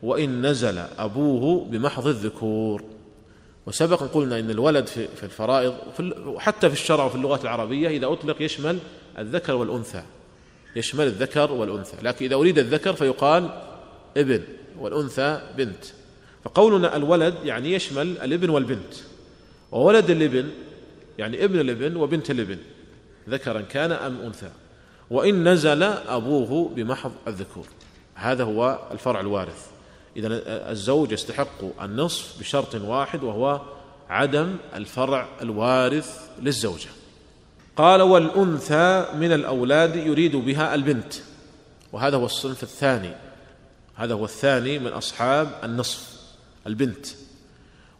[0.03, 2.83] وإن نزل أبوه بمحض الذكور.
[3.65, 5.73] وسبق قلنا إن الولد في الفرائض
[6.25, 8.79] وحتى في الشرع وفي اللغات العربية إذا أطلق يشمل
[9.17, 10.03] الذكر والأنثى.
[10.75, 11.97] يشمل الذكر والأنثى.
[12.03, 13.49] لكن إذا أريد الذكر فيقال
[14.17, 14.41] ابن
[14.79, 15.85] والأنثى بنت.
[16.43, 18.93] فقولنا الولد يعني يشمل الابن والبنت.
[19.71, 20.49] وولد الابن
[21.17, 22.57] يعني ابن الابن وبنت الابن
[23.29, 24.49] ذكرا كان أم أنثى.
[25.09, 27.65] وإن نزل أبوه بمحض الذكور.
[28.21, 29.67] هذا هو الفرع الوارث.
[30.17, 30.27] إذا
[30.71, 33.61] الزوج يستحق النصف بشرط واحد وهو
[34.09, 36.89] عدم الفرع الوارث للزوجة.
[37.75, 41.13] قال والأنثى من الأولاد يريد بها البنت.
[41.91, 43.13] وهذا هو الصنف الثاني.
[43.95, 46.21] هذا هو الثاني من أصحاب النصف
[46.67, 47.05] البنت.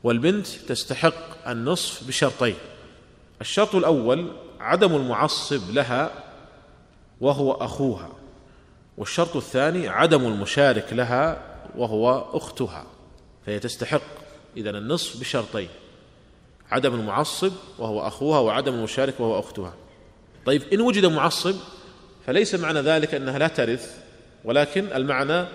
[0.03, 2.55] والبنت تستحق النصف بشرطين.
[3.41, 6.11] الشرط الأول عدم المعصب لها
[7.21, 8.09] وهو أخوها.
[9.01, 11.41] والشرط الثاني عدم المشارك لها
[11.75, 12.85] وهو أختها
[13.45, 14.01] فهي تستحق.
[14.57, 15.67] اذا النصف بشرطين
[16.71, 19.73] عدم المعصب وهو أخوها وعدم المشارك وهو أختها.
[20.45, 21.55] طيب إن وجد معصب
[22.27, 23.97] فليس معنى ذلك أنها لا ترث
[24.45, 25.45] ولكن المعنى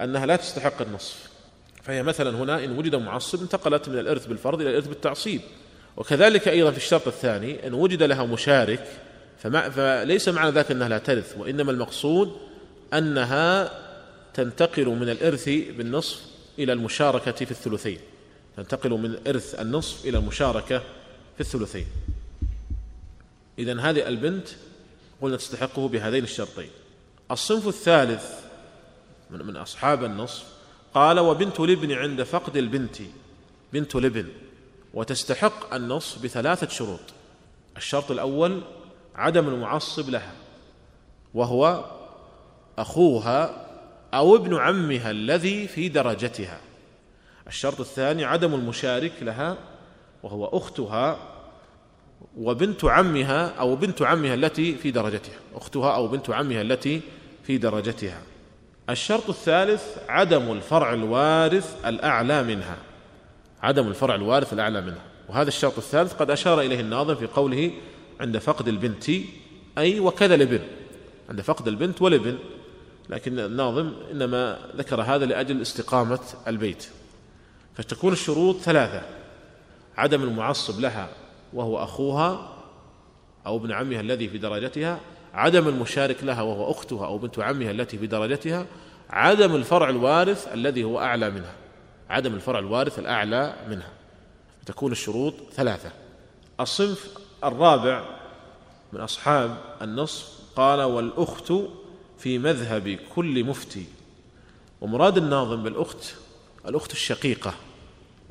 [0.00, 1.28] أنها لا تستحق النصف.
[1.82, 5.40] فهي مثلا هنا إن وجد معصب انتقلت من الإرث بالفرض إلى الإرث بالتعصيب.
[5.96, 8.86] وكذلك أيضا في الشرط الثاني إن وجد لها مشارك
[9.70, 12.53] فليس معنى ذلك أنها لا ترث وإنما المقصود
[12.94, 13.70] أنها
[14.34, 16.20] تنتقل من الإرث بالنصف
[16.58, 17.98] إلى المشاركة في الثلثين.
[18.56, 20.78] تنتقل من إرث النصف إلى المشاركة
[21.34, 21.86] في الثلثين.
[23.58, 24.48] اذا هذه البنت
[25.22, 26.70] قلنا تستحقه بهذين الشرطين.
[27.30, 28.24] الصنف الثالث
[29.30, 30.44] من, أصحاب النصف
[30.94, 32.96] قال وبنت الابن عند فقد البنت.
[33.72, 34.28] بنت الابن
[34.94, 37.00] وتستحق النصف بثلاثة شروط.
[37.76, 38.62] الشرط الأول
[39.14, 40.32] عدم المعصب لها
[41.34, 41.84] وهو
[42.78, 43.66] أخوها
[44.14, 46.60] أو ابن عمها الذي في درجتها.
[47.46, 49.56] الشرط الثاني عدم المشارك لها
[50.22, 51.18] وهو أختها
[52.36, 55.38] وبنت عمها أو بنت عمها التي في درجتها.
[55.54, 57.00] أختها أو بنت عمها التي
[57.42, 58.22] في درجتها.
[58.90, 62.76] الشرط الثالث عدم الفرع الوارث الأعلى منها.
[63.62, 65.02] عدم الفرع الوارث الأعلى منها.
[65.28, 67.70] وهذا الشرط الثالث قد أشار إليه الناظم في قوله
[68.20, 69.10] عند فقد البنت
[69.78, 70.60] أي وكذا الابن
[71.30, 72.38] عند فقد البنت والابن.
[73.08, 76.86] لكن الناظم إنما ذكر هذا لأجل استقامة البيت.
[77.74, 79.02] فتكون الشروط ثلاثة
[79.96, 81.08] عدم المعصب لها
[81.52, 82.54] وهو أخوها
[83.46, 85.00] أو ابن عمها الذي في درجتها
[85.34, 88.66] عدم المشارك لها وهو أختها أو بنت عمها التي في درجتها
[89.10, 91.54] عدم الفرع الوارث الذي هو أعلى منها
[92.10, 93.92] عدم الفرع الوارث الأعلى منها.
[94.66, 95.90] تكون الشروط ثلاثة.
[96.60, 97.08] الصنف
[97.44, 98.04] الرابع
[98.92, 101.52] من أصحاب النصف قال والأخت
[102.24, 103.84] في مذهب كل مفتي
[104.80, 106.14] ومراد الناظم بالأخت
[106.68, 107.54] الأخت الشقيقة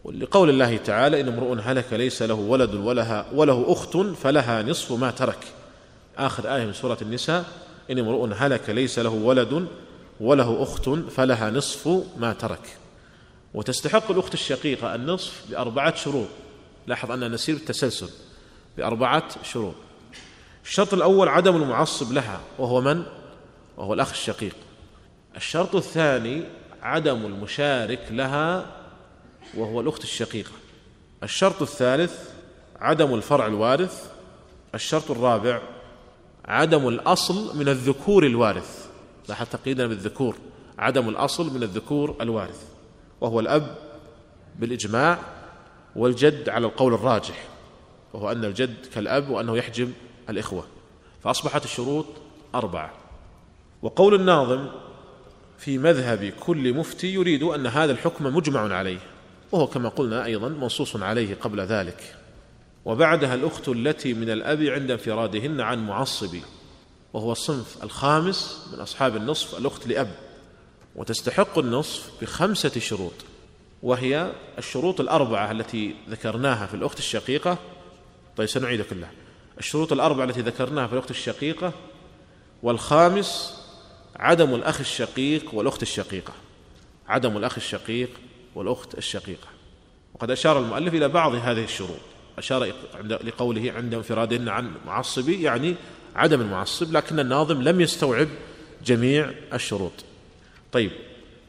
[0.05, 5.11] لقول الله تعالى إن امرؤ هلك ليس له ولد ولها وله أخت فلها نصف ما
[5.11, 5.37] ترك.
[6.17, 7.45] آخر آية من سورة النساء
[7.91, 9.67] إن امرؤ هلك ليس له ولد
[10.19, 12.77] وله أخت فلها نصف ما ترك.
[13.53, 16.27] وتستحق الأخت الشقيقة النصف بأربعة شروط.
[16.87, 18.09] لاحظ أن نسير بالتسلسل
[18.77, 19.75] بأربعة شروط.
[20.65, 23.03] الشرط الأول عدم المعصب لها وهو من؟
[23.77, 24.55] وهو الأخ الشقيق.
[25.35, 26.43] الشرط الثاني
[26.81, 28.65] عدم المشارك لها
[29.57, 30.51] وهو الأخت الشقيقة.
[31.23, 32.29] الشرط الثالث
[32.79, 34.11] عدم الفرع الوارث.
[34.75, 35.61] الشرط الرابع
[36.45, 38.89] عدم الأصل من الذكور الوارث.
[39.29, 40.35] لاحظ تقييدنا بالذكور.
[40.77, 42.63] عدم الأصل من الذكور الوارث.
[43.21, 43.77] وهو الأب
[44.59, 45.19] بالإجماع
[45.95, 47.47] والجد على القول الراجح.
[48.13, 49.93] وهو أن الجد كالأب وأنه يحجب
[50.29, 50.67] الإخوة.
[51.23, 52.05] فأصبحت الشروط
[52.55, 53.02] أربعة.
[53.83, 54.67] وقول الناظم
[55.57, 58.99] في مذهب كل مفتي يريد أن هذا الحكم مجمع عليه
[59.51, 62.15] وهو كما قلنا أيضا منصوص عليه قبل ذلك.
[62.85, 66.37] وبعدها الأخت التي من الأب عند انفرادهن عن معصب
[67.13, 70.11] وهو الصنف الخامس من أصحاب النصف الأخت لأب.
[70.95, 73.13] وتستحق النصف بخمسة شروط
[73.83, 77.57] وهي الشروط الأربعة التي ذكرناها في الأخت الشقيقة.
[78.37, 79.11] طيب سنعيد كلها
[79.57, 81.73] الشروط الأربعة التي ذكرناها في الأخت الشقيقة
[82.63, 83.62] والخامس
[84.23, 86.33] عدم الأخ الشقيق والأخت الشقيقة.
[87.07, 88.09] عدم الأخ الشقيق
[88.55, 89.47] والأخت الشقيقة.
[90.15, 91.99] وقد أشار المؤلف إلى بعض هذه الشروط.
[92.37, 95.75] أشار لقوله عند انفرادهن عن معصبي يعني
[96.15, 98.27] عدم المعصب لكن الناظم لم يستوعب
[98.85, 99.91] جميع الشروط.
[100.71, 100.91] طيب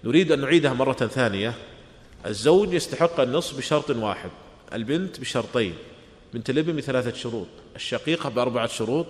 [0.05, 1.55] نريد أن نعيدها مرة ثانية.
[2.27, 4.31] الزوج يستحق النصف بشرط واحد
[4.73, 5.75] البنت بشرطين
[6.35, 9.07] بنت الابن بثلاثة شروط الشقيقة بأربعة شروط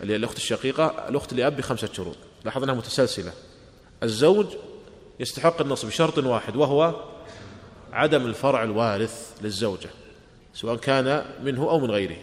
[0.00, 2.16] اللي هي الأخت الشقيقة الأخت لأب بخمسة شروط.
[2.44, 3.32] لاحظ أنها متسلسلة.
[4.02, 4.46] الزوج
[5.20, 6.94] يستحق النصف بشرط واحد وهو
[7.92, 9.90] عدم الفرع الوارث للزوجة
[10.54, 12.16] سواء كان منه أو من غيره.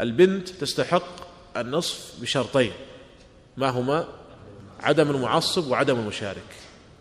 [0.00, 1.02] البنت تستحق
[1.56, 2.72] النصف بشرطين
[3.56, 4.08] ما هما؟
[4.80, 6.46] عدم المعصب وعدم المشارك.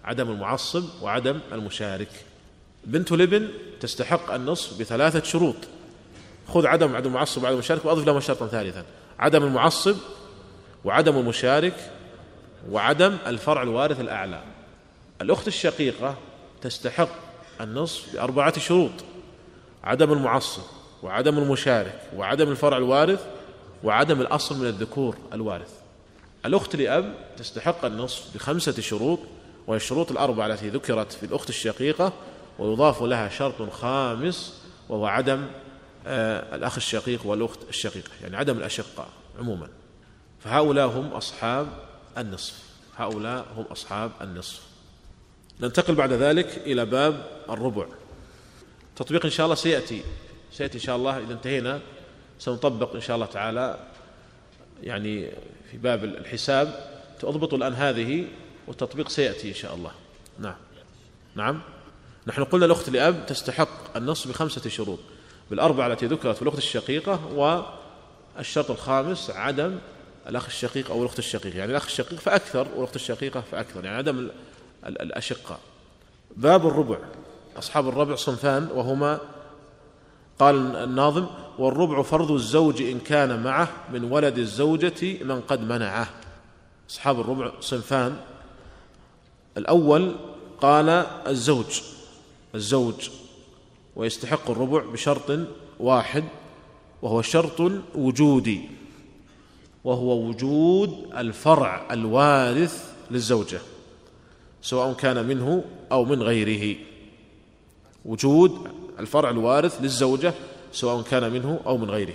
[0.04, 2.12] عدم المعصب وعدم المشارك.
[2.86, 3.50] بنت الابن
[3.80, 5.56] تستحق النصف بثلاثة شروط.
[6.50, 8.86] خذ عدم عدم المعصب وعدم المشارك وأضف لهما شرطا ثالثا.
[9.20, 9.96] عدم المعصب
[10.86, 11.92] وعدم المشارك
[12.72, 14.42] وعدم الفرع الوارث الأعلى.
[15.22, 16.16] الأخت الشقيقة
[16.62, 17.10] تستحق
[17.62, 18.92] النصف بأربعة شروط
[19.84, 20.62] عدم المعصب
[21.04, 23.26] وعدم المشارك وعدم الفرع الوارث
[23.84, 25.72] وعدم الأصل من الذكور الوارث.
[26.46, 29.20] الأخت لأب تستحق النصف بخمسة شروط
[29.68, 32.14] وهي الشروط الأربعة التي ذكرت في الأخت الشقيقة
[32.60, 34.54] ويضاف لها شرط خامس
[34.90, 35.46] وهو عدم
[36.10, 39.70] الأخ الشقيق والأخت الشقيقة يعني عدم الأشقاء عموما.
[40.40, 41.68] فهؤلاء هم أصحاب
[42.18, 42.64] النصف.
[42.98, 44.62] هؤلاء هم أصحاب النصف.
[45.62, 47.86] ننتقل بعد ذلك إلى باب الربع.
[48.96, 50.02] تطبيق إن شاء الله سيأتي.
[50.52, 51.80] سيأتي إن شاء الله إذا انتهينا
[52.40, 53.88] سنطبق إن شاء الله تعالى
[54.84, 55.32] يعني
[55.72, 57.00] في باب الحساب.
[57.20, 58.26] تضبط الآن هذه
[58.68, 59.92] والتطبيق سيأتي إن شاء الله.
[60.40, 60.56] نعم.
[61.36, 61.62] نعم.
[62.28, 65.00] نحن قلنا الأخت لأب تستحق النص بخمسة شروط.
[65.50, 67.20] بالأربعة التي ذكرت في الأخت الشقيقة
[68.38, 69.78] والشرط الخامس عدم
[70.28, 71.58] الأخ الشقيق أو الأخت الشقيقة.
[71.58, 73.86] يعني الأخ الشقيق فأكثر والأخت الشقيقة فأكثر.
[73.86, 74.30] يعني عدم
[74.86, 75.60] الأشقاء
[76.38, 76.98] باب الربع.
[77.58, 79.20] أصحاب الربع صنفان وهما
[80.40, 86.10] قال الناظم والربع فرض الزوج إن كان معه من ولد الزوجة من قد منعه.
[86.90, 88.18] أصحاب الربع صنفان.
[89.58, 90.16] الأول
[90.62, 90.90] قال
[91.28, 91.82] الزوج.
[92.56, 93.10] الزوج.
[93.96, 95.40] ويستحق الربع بشرط
[95.80, 96.24] واحد
[97.02, 98.62] وهو شرط وجودي
[99.84, 103.60] وهو وجود الفرع الوارث للزوجة
[104.62, 106.76] سواء كان منه أو من غيره.
[108.06, 108.68] وجود
[109.00, 110.34] الفرع الوارث للزوجة
[110.72, 112.14] سواء كان منه أو من غيره.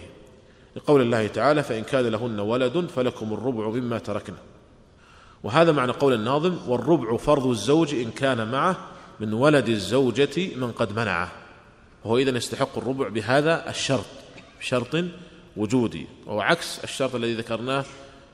[0.76, 4.36] لقول الله تعالى فإن كان لهن ولد فلكم الربع مما تركنا.
[5.44, 8.76] وهذا معنى قول الناظم والربع فرض الزوج إن كان معه
[9.20, 11.43] من ولد الزوجة من قد منعه.
[12.04, 14.04] وهو اذا يستحق الربع بهذا الشرط
[14.60, 15.04] شرط
[15.56, 17.84] وجودي وهو عكس الشرط الذي ذكرناه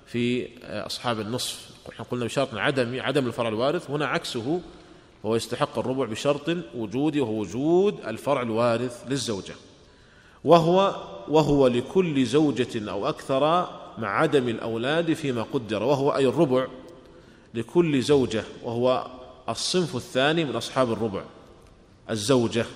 [0.06, 1.70] في أصحاب النصف.
[1.92, 4.61] إحنا قلنا بشرط عدم عدم الفرع الوارث هنا عكسه
[5.24, 9.54] وهو يستحق الربع بشرط وجودي وهو وجود الفرع الوارث للزوجة.
[10.44, 10.94] وهو
[11.28, 13.40] وهو لكل زوجة أو أكثر
[13.98, 16.66] مع عدم الأولاد فيما قدر وهو أي الربع
[17.54, 19.06] لكل زوجة وهو
[19.48, 21.22] الصنف الثاني من أصحاب الربع
[22.11, 22.66] الزوجة.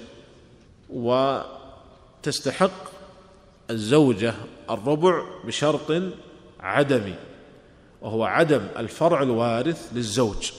[0.90, 2.70] وتستحق
[3.70, 4.34] الزوجة
[4.70, 6.02] الربع بشرط
[6.60, 7.14] عدمي
[8.02, 10.52] وهو عدم الفرع الوارث للزوج.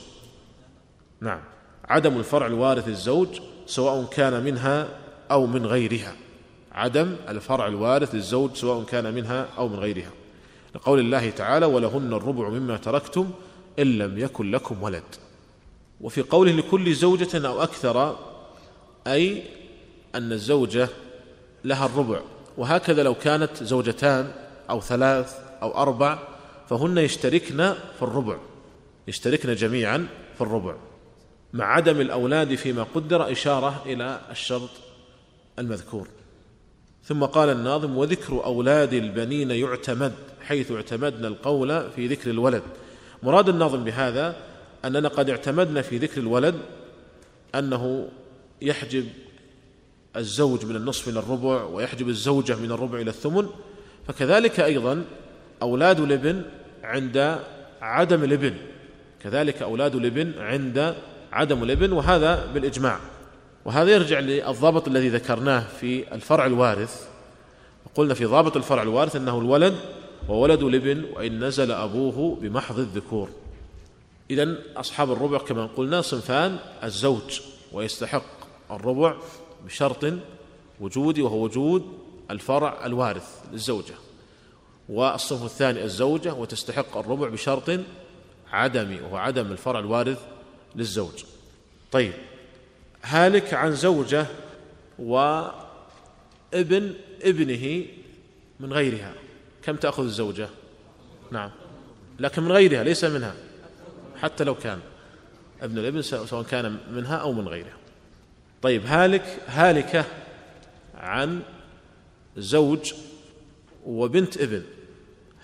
[1.22, 1.42] نعم
[1.86, 3.28] عدم الفرع الوارث للزوج
[3.66, 4.88] سواء كان منها
[5.32, 6.16] أو من غيرها.
[6.72, 10.12] عدم الفرع الوارث للزوج سواء كان منها أو من غيرها.
[10.76, 13.32] لقول الله تعالى ولهن الربع مما تركتم
[13.80, 15.04] إن لم يكن لكم ولد
[16.02, 18.18] وفي قوله لكل زوجة أو أكثر
[19.08, 19.44] أي
[20.16, 20.90] أن الزوجة
[21.64, 22.20] لها الربع
[22.58, 24.32] وهكذا لو كانت زوجتان
[24.70, 26.20] أو ثلاث أو أربع
[26.70, 28.38] فهن يشتركن في الربع
[29.08, 30.76] يشتركن جميعا في الربع
[31.54, 34.70] مع عدم الأولاد فيما قدر إشارة إلى الشرط
[35.60, 36.08] المذكور.
[37.04, 42.64] ثم قال الناظم وذكر أولاد البنين يعتمد حيث اعتمدنا القول في ذكر الولد.
[43.24, 44.36] مراد الناظم بهذا
[44.86, 46.56] أننا قد اعتمدنا في ذكر الولد
[47.56, 48.10] أنه
[48.62, 49.06] يحجب
[50.18, 53.50] الزوج من النصف إلى الربع ويحجب الزوجة من الربع إلى الثمن
[54.08, 55.06] فكذلك أيضا
[55.62, 56.42] أولاد الابن
[56.84, 57.40] عند
[57.82, 58.54] عدم الابن
[59.24, 60.96] كذلك أولاد الابن عند
[61.32, 63.00] عدم الابن وهذا بالإجماع.
[63.66, 67.08] وهذا يرجع للضابط الذي ذكرناه في الفرع الوارث.
[67.96, 69.76] قلنا في ضابط الفرع الوارث أنه الولد
[70.30, 73.30] وولد الابن وإن نزل أبوه بمحض الذكور.
[74.32, 77.42] إذا أصحاب الربع كما قلنا صنفان الزوج
[77.74, 78.26] ويستحق
[78.72, 79.16] الربع
[79.66, 80.14] بشرط
[80.80, 82.00] وجودي وهو وجود
[82.32, 83.94] الفرع الوارث للزوجة.
[84.90, 87.80] والصنف الثاني الزوجة وتستحق الربع بشرط
[88.52, 90.20] عدمي وهو عدم الفرع الوارث
[90.76, 91.24] للزوج.
[91.92, 92.14] طيب
[93.04, 94.26] هالك عن زوجة
[95.00, 95.34] وابن
[97.24, 97.86] ابنه
[98.60, 99.14] من غيرها
[99.64, 100.50] كم تأخذ الزوجة؟
[101.32, 101.52] نعم.
[102.20, 103.36] لكن من غيرها ليس منها
[104.22, 104.80] حتى لو كان
[105.62, 107.78] ابن الابن سواء كان منها أو من غيرها.
[108.62, 110.06] طيب هالك هالكة
[110.96, 111.42] عن
[112.38, 112.94] زوج
[113.86, 114.64] وبنت ابن.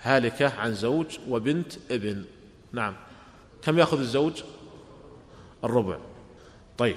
[0.02, 2.24] هالكة عن زوج وبنت ابن.
[2.72, 2.94] نعم.
[3.62, 4.42] كم يأخذ الزوج؟
[5.64, 5.98] الربع.
[6.78, 6.96] طيب.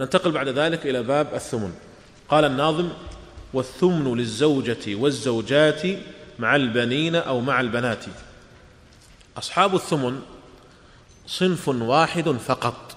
[0.00, 1.74] ننتقل بعد ذلك إلى باب الثمن.
[2.28, 2.88] قال الناظم
[3.52, 5.82] والثمن للزوجة والزوجات
[6.38, 8.04] مع البنين أو مع البنات.
[9.38, 10.20] أصحاب الثمن
[11.26, 12.93] صنف واحد فقط.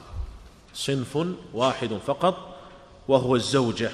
[0.78, 2.56] صنف واحد فقط
[3.08, 3.92] وهو الزوجة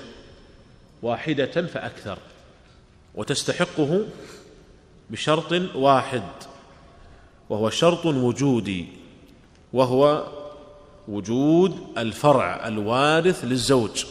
[1.02, 2.17] واحدة فأكثر
[3.15, 4.06] وتستحقه
[5.10, 6.24] بشرط واحد
[7.50, 8.88] وهو شرط وجودي
[9.74, 10.28] وهو
[11.08, 14.06] وجود الفرع الوارث للزوج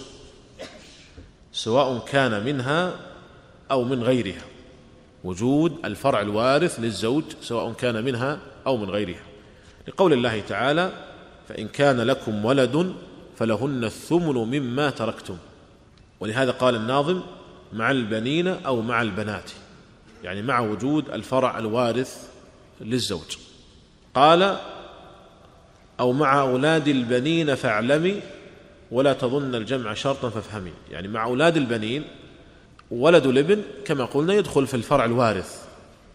[1.52, 2.96] سواء كان منها
[3.70, 4.44] أو من غيرها
[5.24, 9.24] وجود الفرع الوارث للزوج سواء كان منها أو من غيرها.
[9.88, 11.11] لقول الله تعالى
[11.48, 12.94] فإن كان لكم ولد
[13.38, 15.36] فلهن الثمن مما تركتم.
[16.20, 17.20] ولهذا قال الناظم
[17.72, 19.50] مع البنين أو مع البنات
[20.24, 22.28] يعني مع وجود الفرع الوارث
[22.80, 23.36] للزوج.
[24.14, 24.58] قال
[26.00, 28.20] أو مع أولاد البنين فاعلمي
[28.90, 30.72] ولا تظن الجمع شرطا فافهمي.
[30.90, 32.04] يعني مع أولاد البنين
[32.90, 35.62] ولد الابن كما قلنا يدخل في الفرع الوارث.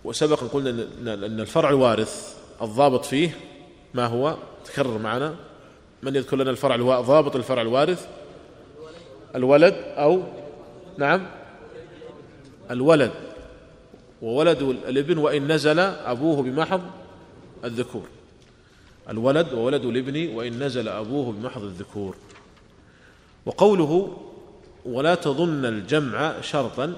[0.04, 0.70] وسبق قلنا
[1.02, 3.38] أن الفرع الوارث الضابط فيه
[3.98, 5.36] ما هو؟ تكرر معنا.
[6.04, 7.02] من يذكر لنا الفرع الوا...
[7.02, 8.08] ضابط الفرع الوارث؟
[9.36, 10.24] الولد أو؟
[10.98, 11.28] نعم.
[12.72, 13.12] الولد.
[14.22, 16.82] وولد الابن وإن نزل أبوه بمحض
[17.64, 18.08] الذكور.
[19.10, 22.16] الولد وولد الابن وإن نزل أبوه بمحض الذكور.
[23.46, 24.18] وقوله
[24.86, 26.94] ولا تظن الجمع شرطا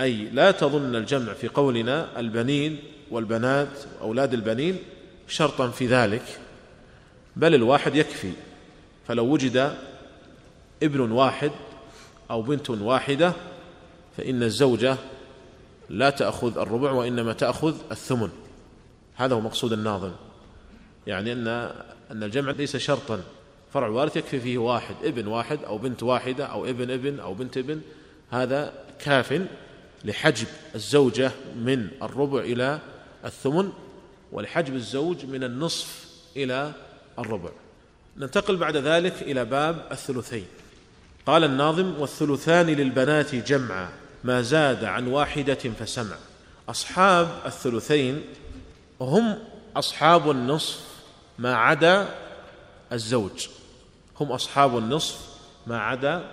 [0.00, 2.78] أي لا تظن الجمع في قولنا البنين
[3.10, 3.68] والبنات
[4.00, 4.78] أولاد البنين
[5.30, 6.22] شرطا في ذلك
[7.36, 8.32] بل الواحد يكفي.
[9.08, 9.76] فلو وجد
[10.82, 11.50] ابن واحد
[12.30, 13.32] أو بنت واحدة
[14.16, 14.96] فإن الزوجة
[15.88, 18.28] لا تأخذ الربع وإنما تأخذ الثمن.
[19.14, 20.12] هذا هو مقصود الناظم.
[21.06, 21.48] يعني أن
[22.10, 23.22] أن الجمع ليس شرطا.
[23.72, 27.56] فرع الوارث يكفي فيه واحد ابن واحد أو بنت واحدة أو ابن ابن أو بنت
[27.56, 27.80] ابن.
[28.30, 29.42] هذا كاف
[30.04, 32.78] لحجب الزوجة من الربع إلى
[33.24, 33.72] الثمن.
[34.32, 36.04] ولحجب الزوج من النصف
[36.36, 36.72] إلى
[37.18, 37.50] الربع.
[38.16, 40.46] ننتقل بعد ذلك إلى باب الثلثين.
[41.26, 43.88] قال الناظم والثلثان للبنات جمعا
[44.24, 46.16] ما زاد عن واحدة فسمع.
[46.68, 48.24] أصحاب الثلثين
[49.00, 49.38] هم
[49.76, 50.80] أصحاب النصف
[51.38, 52.08] ما عدا
[52.92, 53.48] الزوج.
[54.20, 55.18] هم أصحاب النصف
[55.66, 56.24] ما عدا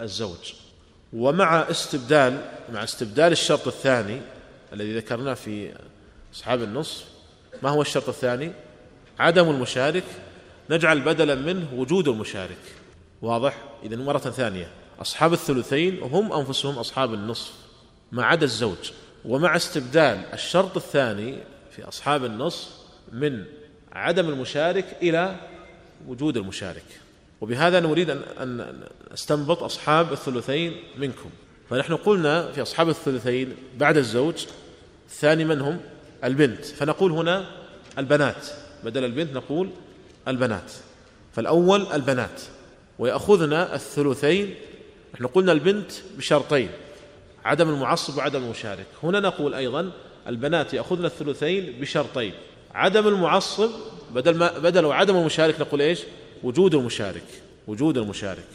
[0.00, 0.52] الزوج.
[1.12, 4.20] ومع استبدال مع استبدال الشرط الثاني
[4.72, 5.74] الذي ذكرناه في
[6.34, 7.04] أصحاب النصف
[7.62, 8.52] ما هو الشرط الثاني؟
[9.18, 10.04] عدم المشارك
[10.70, 12.58] نجعل بدلا منه وجود المشارك.
[13.22, 14.68] واضح؟ إذا مرة ثانية.
[15.00, 17.52] أصحاب الثلثين هم أنفسهم أصحاب النصف.
[18.12, 18.92] ما عدا الزوج
[19.24, 21.38] ومع استبدال الشرط الثاني
[21.70, 22.68] في أصحاب النصف
[23.12, 23.44] من
[23.92, 25.36] عدم المشارك إلى
[26.08, 26.84] وجود المشارك.
[27.40, 28.80] وبهذا نريد أن
[29.12, 31.30] نستنبط أصحاب الثلثين منكم.
[31.70, 34.46] فنحن قلنا في أصحاب الثلثين بعد الزوج
[35.08, 35.80] الثاني من هم؟
[36.24, 36.64] البنت.
[36.64, 37.59] فنقول هنا
[37.98, 38.46] البنات.
[38.84, 39.70] بدل البنت نقول
[40.28, 40.72] البنات.
[41.32, 42.40] فالأول البنات.
[42.98, 44.54] ويأخذنا الثلثين.
[45.14, 46.68] نحن قلنا البنت بشرطين.
[47.44, 48.86] عدم المعصب وعدم المشارك.
[49.02, 49.90] هنا نقول أيضا
[50.26, 52.32] البنات يأخذن الثلثين بشرطين.
[52.74, 53.70] عدم المعصب
[54.14, 56.00] بدل ما بدل عدم المشارك نقول إيش؟
[56.42, 57.26] وجود المشارك.
[57.66, 58.48] وجود المشارك.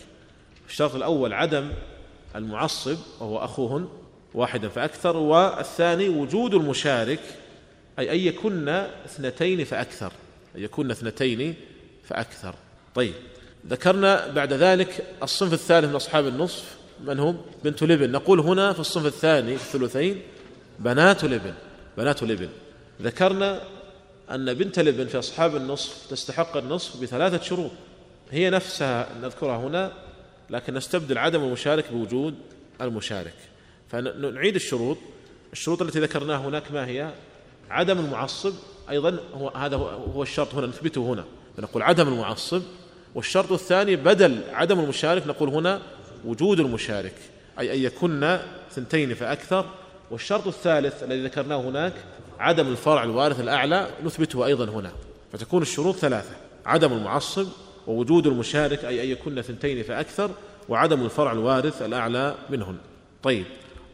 [0.70, 1.72] الشرط الأول عدم
[2.36, 3.88] المعصب وهو أخوهن
[4.34, 7.20] واحدا فأكثر والثاني وجود المشارك.
[8.00, 8.70] أي أن يكن
[9.06, 10.12] اثنتين فأكثر
[10.56, 11.56] أن يكن اثنتين
[12.04, 12.56] فأكثر.
[12.96, 13.14] طيب
[13.68, 18.12] ذكرنا بعد ذلك الصنف الثالث من أصحاب النصف من هم؟ بنت لبن.
[18.12, 20.22] نقول هنا في الصنف الثاني في الثلثين
[20.80, 21.54] بنات لبن
[21.98, 22.50] بنات لبن.
[23.02, 23.62] ذكرنا
[24.32, 27.72] أن بنت لبن في أصحاب النصف تستحق النصف بثلاثة شروط
[28.32, 29.92] هي نفسها نذكرها هنا
[30.50, 32.36] لكن نستبدل عدم المشارك بوجود
[32.82, 33.36] المشارك.
[33.92, 34.98] فنعيد الشروط
[35.54, 37.14] الشروط التي ذكرناها هناك ما هي؟
[37.70, 38.54] عدم المعصب
[38.90, 39.76] أيضا هو هذا
[40.16, 41.24] هو الشرط هنا نثبته هنا.
[41.60, 42.62] نقول عدم المعصب
[43.16, 45.82] والشرط الثاني بدل عدم المشارك نقول هنا
[46.26, 47.16] وجود المشارك
[47.60, 48.40] أي أن يكن
[48.72, 49.66] ثنتين فأكثر.
[50.12, 51.94] والشرط الثالث الذي ذكرناه هناك
[52.40, 54.92] عدم الفرع الوارث الأعلى نثبته أيضا هنا.
[55.34, 56.36] فتكون الشروط ثلاثة
[56.66, 57.48] عدم المعصب
[57.88, 60.32] ووجود المشارك أي أن يكن ثنتين فأكثر
[60.70, 62.78] وعدم الفرع الوارث الأعلى منهن.
[63.24, 63.46] طيب.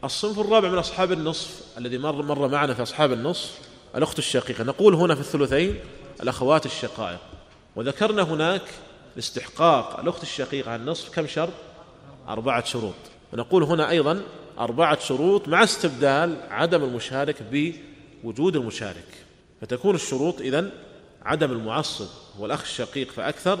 [0.04, 3.58] الصنف الرابع من أصحاب النصف الذي مر, مر معنا في أصحاب النصف
[3.96, 4.64] الأخت الشقيقة.
[4.64, 5.76] نقول هنا في الثلثين
[6.22, 7.18] الأخوات الشقائق.
[7.76, 8.62] وذكرنا هناك
[9.16, 11.52] لاستحقاق الأخت الشقيقة النصف كم شرط
[12.28, 12.94] أربعة شروط.
[13.32, 14.22] ونقول هنا أيضا
[14.58, 19.08] أربعة شروط مع استبدال عدم المشارك بوجود المشارك.
[19.60, 20.70] فتكون الشروط إذن
[21.24, 22.06] عدم المعصب
[22.38, 23.58] هو الأخ الشقيق فأكثر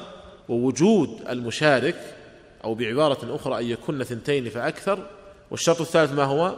[0.48, 2.16] ووجود المشارك
[2.64, 5.06] أو بعبارة أخرى أن يكون ثنتين فأكثر
[5.52, 6.54] والشرط الثالث ما هو؟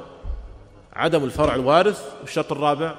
[0.92, 2.95] عدم الفرع الوارث والشرط الرابع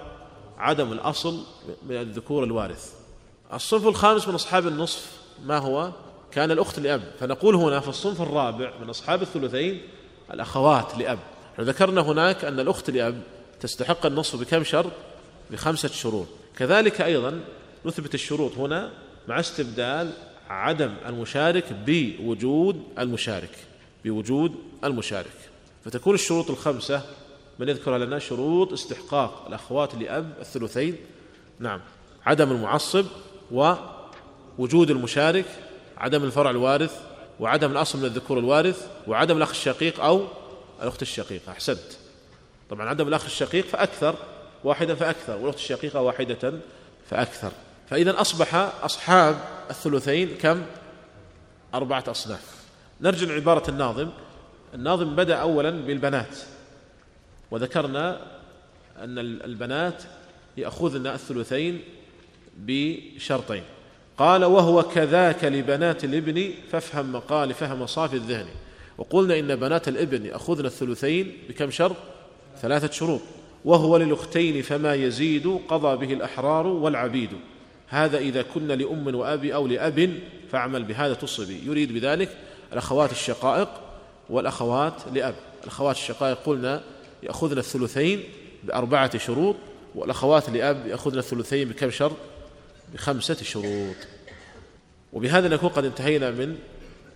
[0.58, 1.44] عدم الأصل
[1.90, 2.94] من الذكور الوارث.
[3.54, 5.12] الصنف الخامس من أصحاب النصف
[5.46, 5.92] ما هو؟
[6.32, 7.02] كان الأخت لأب.
[7.20, 9.82] فنقول هنا في الصنف الرابع من أصحاب الثلثين
[10.34, 11.20] الأخوات لأب.
[11.60, 13.22] ذكرنا هناك أن الأخت لأب
[13.62, 14.92] تستحق النصف بكم شرط؟
[15.52, 16.28] بخمسة شروط.
[16.58, 17.40] كذلك أيضا
[17.86, 18.92] نثبت الشروط هنا
[19.28, 20.12] مع استبدال
[20.50, 23.58] عدم المشارك بوجود المشارك
[24.06, 25.55] بوجود المشارك.
[25.86, 27.02] فتكون الشروط الخمسة
[27.60, 30.98] من يذكرها لنا شروط استحقاق الأخوات لأب الثلثين
[31.60, 31.82] نعم
[32.26, 33.06] عدم المعصب
[33.52, 35.46] ووجود المشارك
[35.98, 37.02] عدم الفرع الوارث
[37.40, 40.28] وعدم الأصل من الذكور الوارث وعدم الأخ الشقيق أو
[40.82, 41.52] الأخت الشقيقة.
[41.52, 41.80] أحسنت.
[42.70, 44.16] طبعا عدم الأخ الشقيق فأكثر
[44.64, 46.54] واحدا فأكثر والأخت الشقيقة واحدة
[47.10, 47.52] فأكثر.
[47.90, 50.66] فإذا أصبح أصحاب الثلثين كم؟
[51.74, 52.56] أربعة أصناف.
[53.02, 54.10] نرجع لعبارة الناظم.
[54.76, 56.38] الناظم بدأ أولا بالبنات.
[57.52, 58.22] وذكرنا
[59.00, 60.04] أن البنات
[60.58, 61.82] يأخذن الثلثين
[62.58, 63.64] بشرطين.
[64.18, 68.46] قال وهو كذاك لبنات الابن فافهم مقال فهم صافي الذهن.
[68.98, 71.96] وقلنا إن بنات الابن يأخذن الثلثين بكم شرط؟
[72.62, 73.22] ثلاثة شروط.
[73.66, 77.30] وهو للأختين فما يزيد قضى به الأحرار والعبيد.
[77.88, 80.20] هذا إذا كن لأم وأب أو لأب
[80.52, 81.60] فاعمل بهذا تصبي.
[81.66, 82.38] يريد بذلك
[82.74, 83.85] الأخوات الشقائق
[84.30, 85.36] والأخوات لأب.
[85.64, 86.84] الأخوات الشقائق قلنا
[87.24, 88.24] يأخذن الثلثين
[88.64, 89.56] بأربعة شروط
[89.96, 92.18] والأخوات لأب يأخذن الثلثين بكم شرط
[92.94, 93.96] بخمسة شروط.
[95.14, 96.58] وبهذا نكون قد انتهينا من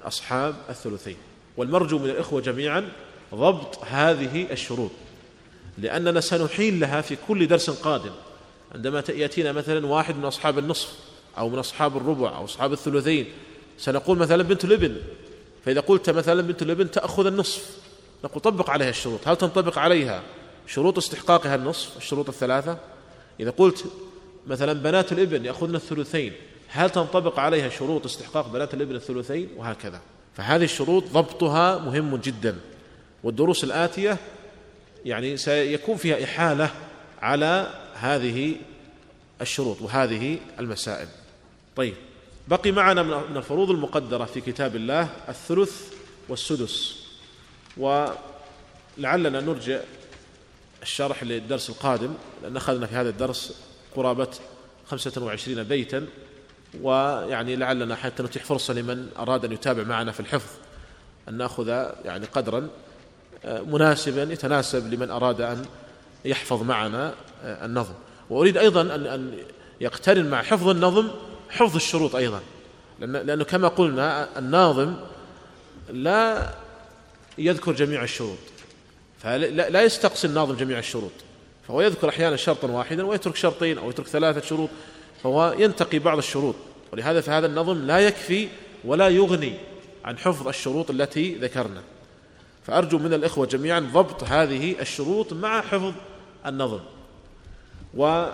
[0.03, 1.17] أصحاب الثلثين.
[1.57, 2.89] والمرجو من الإخوة جميعا
[3.35, 4.91] ضبط هذه الشروط
[5.77, 8.11] لأننا سنحيل لها في كل درس قادم.
[8.75, 10.93] عندما يأتينا مثلا واحد من أصحاب النصف
[11.37, 13.25] أو من أصحاب الربع أو أصحاب الثلثين
[13.77, 14.95] سنقول مثلا بنت الابن
[15.69, 17.77] فإذا قلت مثلا بنت الابن تأخذ النصف.
[18.23, 19.27] نقول طبق عليها الشروط.
[19.27, 20.23] هل تنطبق عليها
[20.67, 22.77] شروط استحقاقها النصف الشروط الثلاثة؟
[23.39, 23.85] إذا قلت
[24.47, 26.33] مثلا بنات الإبن يأخذن الثلثين
[26.67, 30.01] هل تنطبق عليها شروط استحقاق بنات الإبن الثلثين؟ وهكذا.
[30.37, 32.55] فهذه الشروط ضبطها مهم جدا.
[33.23, 34.17] والدروس الآتية
[35.05, 36.71] يعني سيكون فيها إحالة
[37.21, 38.55] على هذه
[39.41, 41.07] الشروط وهذه المسائل.
[41.75, 41.93] طيب.
[42.49, 45.93] بقي معنا من الفروض المقدرة في كتاب الله الثلث
[46.29, 46.95] والسدس.
[47.77, 49.79] ولعلنا نرجع
[50.81, 53.61] الشرح للدرس القادم لأن أخذنا في هذا الدرس
[53.95, 54.27] قرابة
[54.87, 56.07] خمسة وعشرين بيتا.
[56.81, 60.51] ويعني لعلنا حتى نتيح فرصة لمن أراد أن يتابع معنا في الحفظ
[61.29, 61.67] أن نأخذ
[62.05, 62.69] يعني قدرا
[63.45, 65.65] آه، مناسبا يتناسب لمن أراد أن
[66.25, 67.93] يحفظ معنا آه، النظم.
[68.29, 69.37] وأريد أيضا أن
[69.81, 71.09] يقترن مع حفظ النظم
[71.49, 72.41] حفظ الشروط أيضا.
[72.99, 74.95] لأنه كما قلنا الناظم
[75.89, 76.53] لا
[77.37, 78.37] يذكر جميع الشروط.
[79.19, 81.11] فلا يستقصي الناظم جميع الشروط.
[81.67, 84.69] فهو يذكر أحيانا شرطا واحدا ويترك شرطين أو يترك ثلاثة شروط.
[85.23, 86.55] فهو ينتقي بعض الشروط.
[86.93, 88.47] ولهذا فهذا النظم لا يكفي
[88.85, 89.53] ولا يغني
[90.05, 91.81] عن حفظ الشروط التي ذكرنا.
[92.67, 95.93] فأرجو من الإخوة جميعا ضبط هذه الشروط مع حفظ
[96.45, 96.79] النظم.
[97.93, 98.29] ونقف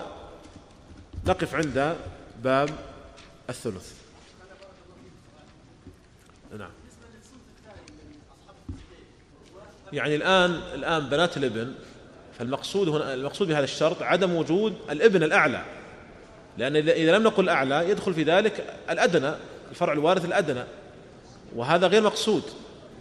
[1.54, 1.96] عند
[2.44, 2.70] باب
[3.50, 3.94] الثلث.
[6.58, 6.70] نعم.
[9.94, 11.74] يعني الآن الآن بنات الابن
[12.40, 15.66] فالمقصود هنا المقصود بهذا الشرط عدم وجود الابن الأعلى.
[16.58, 19.34] لأن إذا لم نقل أعلى يدخل في ذلك الأدنى
[19.72, 20.64] الفرع الوارث الأدنى.
[21.56, 22.44] وهذا غير مقصود.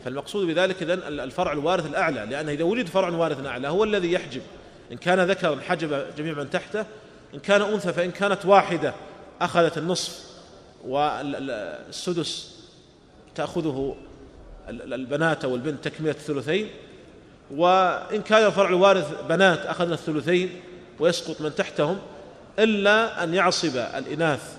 [0.04, 2.26] فالمقصود بذلك إذن الفرع الوارث الأعلى.
[2.30, 4.42] لأنه إذا وجد فرع وارث أعلى هو الذي يحجب.
[4.92, 6.86] إن كان ذكرا حجب جميع من تحته.
[7.34, 8.94] إن كان أنثى فإن كانت واحدة
[9.40, 10.33] أخذت النصف.
[10.86, 12.54] والسدس
[13.34, 13.96] تأخذه
[14.68, 16.68] البنات أو البنت تكملة الثلثين
[17.50, 20.60] وإن كان الفرع الوارث بنات أخذن الثلثين
[21.00, 21.98] ويسقط من تحتهم
[22.58, 24.56] إلا أن يعصب الإناث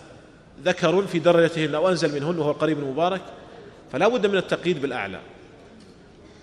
[0.64, 3.22] ذكر في درجتهن أو أنزل منهن وهو القريب المبارك
[3.92, 5.20] فلا بد من التقييد بالأعلى.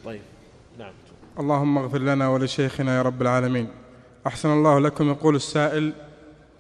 [0.04, 0.20] طيب
[0.78, 0.92] نعم.
[1.38, 3.68] اللهم اغفر لنا ولشيخنا يا رب العالمين.
[4.26, 5.92] أحسن الله لكم يقول السائل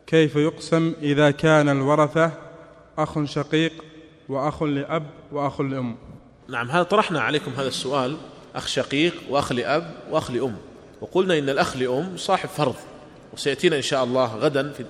[0.06, 2.32] كيف يقسم إذا كان الورثة
[2.98, 3.72] أخ شقيق
[4.28, 5.96] وأخ لأب وأخ لأم.
[6.48, 8.16] نعم هذا طرحنا عليكم هذا السؤال
[8.54, 10.56] أخ شقيق وأخ لأب وأخ لأم.
[11.00, 12.74] وقلنا إن الأخ لأم صاحب فرض
[13.32, 14.84] وسيأتينا إن شاء الله غدا في,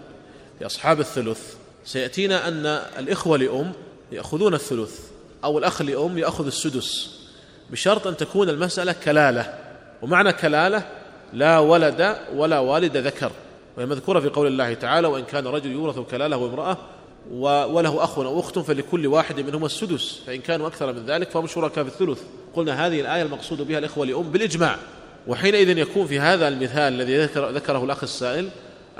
[0.66, 1.54] أصحاب الثلث.
[1.84, 2.66] سيأتينا أن
[2.98, 3.72] الإخوة لأم
[4.12, 5.00] يأخذون الثلث
[5.44, 7.20] أو الأخ لأم يأخذ السدس.
[7.70, 9.58] بشرط أن تكون المسألة كلالة.
[10.02, 10.86] ومعنى كلالة
[11.32, 13.32] لا ولد ولا والد ذكر.
[13.76, 16.76] وهي مذكورة في قول الله تعالى وإن كان رجل يورث كلالة وامرأة
[17.30, 21.84] وله أخ أو أخت فلكل واحد منهما السدس فإن كانوا أكثر من ذلك فهم شركاء
[21.84, 22.22] في الثلث.
[22.54, 24.76] قلنا هذه الآية المقصود بها الإخوة لأم بالإجماع.
[25.26, 28.48] وحينئذ يكون في هذا المثال الذي ذكر ذكره الأخ السائل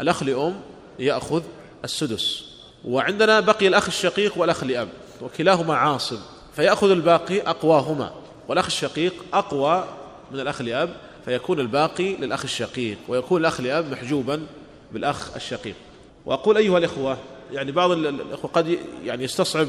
[0.01, 0.61] الأخ لأم
[0.99, 1.43] يأخذ
[1.85, 2.45] السدس.
[2.85, 4.89] وعندنا بقي الأخ الشقيق والأخ لأب
[5.23, 6.19] وكلاهما عاصب
[6.57, 8.13] فيأخذ الباقي أقواهما.
[8.49, 9.85] والأخ الشقيق أقوى
[10.33, 10.91] من الأخ لأب
[11.25, 14.47] فيكون الباقي للأخ الشقيق ويكون الأخ لأب محجوبا
[14.93, 15.75] بالأخ الشقيق.
[16.27, 17.19] وأقول أيها الإخوة
[17.53, 19.69] يعني بعض الإخوة قد يعني يستصعب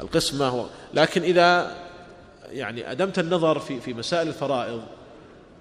[0.00, 1.76] القسمة لكن إذا
[2.50, 4.82] يعني أدمت النظر في في مسائل الفرائض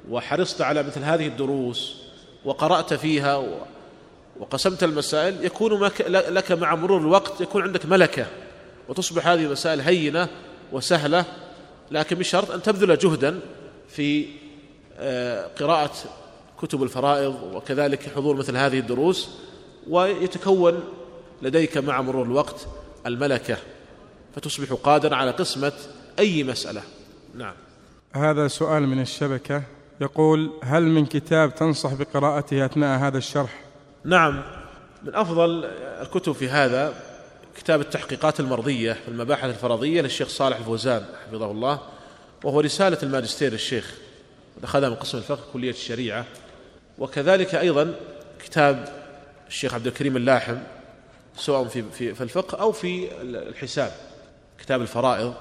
[0.10, 1.96] وحرصت على مثل هذه الدروس
[2.46, 3.44] وقرأت فيها
[4.40, 8.26] وقسمت المسائل يكون لك مع مرور الوقت يكون عندك ملكة
[8.90, 10.28] وتصبح هذه المسائل هينة
[10.72, 11.26] وسهلة
[11.92, 13.40] لكن بشرط أن تبذل جهدا
[13.88, 14.26] في
[15.00, 15.92] آه، قراءة
[16.62, 19.30] كتب الفرائض وكذلك حضور مثل هذه الدروس
[19.88, 20.84] ويتكون
[21.42, 22.68] لديك مع مرور الوقت
[23.06, 23.58] الملكة
[24.36, 25.74] فتصبح قادرا على قسمة
[26.20, 26.82] أي مسألة.
[27.36, 27.54] نعم.
[28.14, 29.64] هذا سؤال من الشبكة.
[30.02, 33.60] يقول هل من كتاب تنصح بقراءته أثناء هذا الشرح؟
[34.06, 34.44] نعم.
[35.04, 35.66] من أفضل
[36.02, 36.94] الكتب في هذا
[37.58, 41.80] كتاب التحقيقات المرضية في المباحث الفرضية للشيخ صالح الفوزان حفظه الله
[42.44, 43.96] وهو رسالة الماجستير الشيخ
[44.64, 46.26] أخذها من قسم الفقه كلية الشريعة.
[46.98, 47.96] وكذلك أيضا
[48.46, 48.88] كتاب
[49.48, 50.58] الشيخ عبد الكريم اللاحم
[51.40, 53.92] سواء في في, في الفقه أو في الحساب
[54.60, 55.34] كتاب الفرائض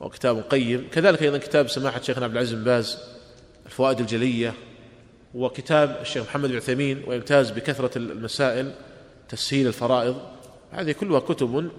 [0.00, 0.88] وكتاب قيم.
[0.92, 2.98] كذلك أيضا كتاب سماحة شيخنا عبد العزيز بن باز
[3.66, 4.54] الفوائد الجلية
[5.34, 8.72] وكتاب الشيخ محمد بن عثيمين ويمتاز بكثرة المسائل
[9.28, 10.16] تسهيل الفرائض.
[10.70, 11.70] هذه كلها كتب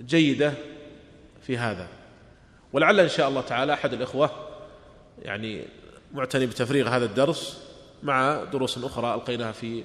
[0.00, 0.52] جيدة
[1.42, 1.88] في هذا.
[2.72, 4.30] ولعل إن شاء الله تعالى أحد الإخوة
[5.22, 5.64] يعني
[6.14, 7.62] معتني بتفريغ هذا الدرس
[8.02, 9.84] مع دروس أخرى ألقيناها في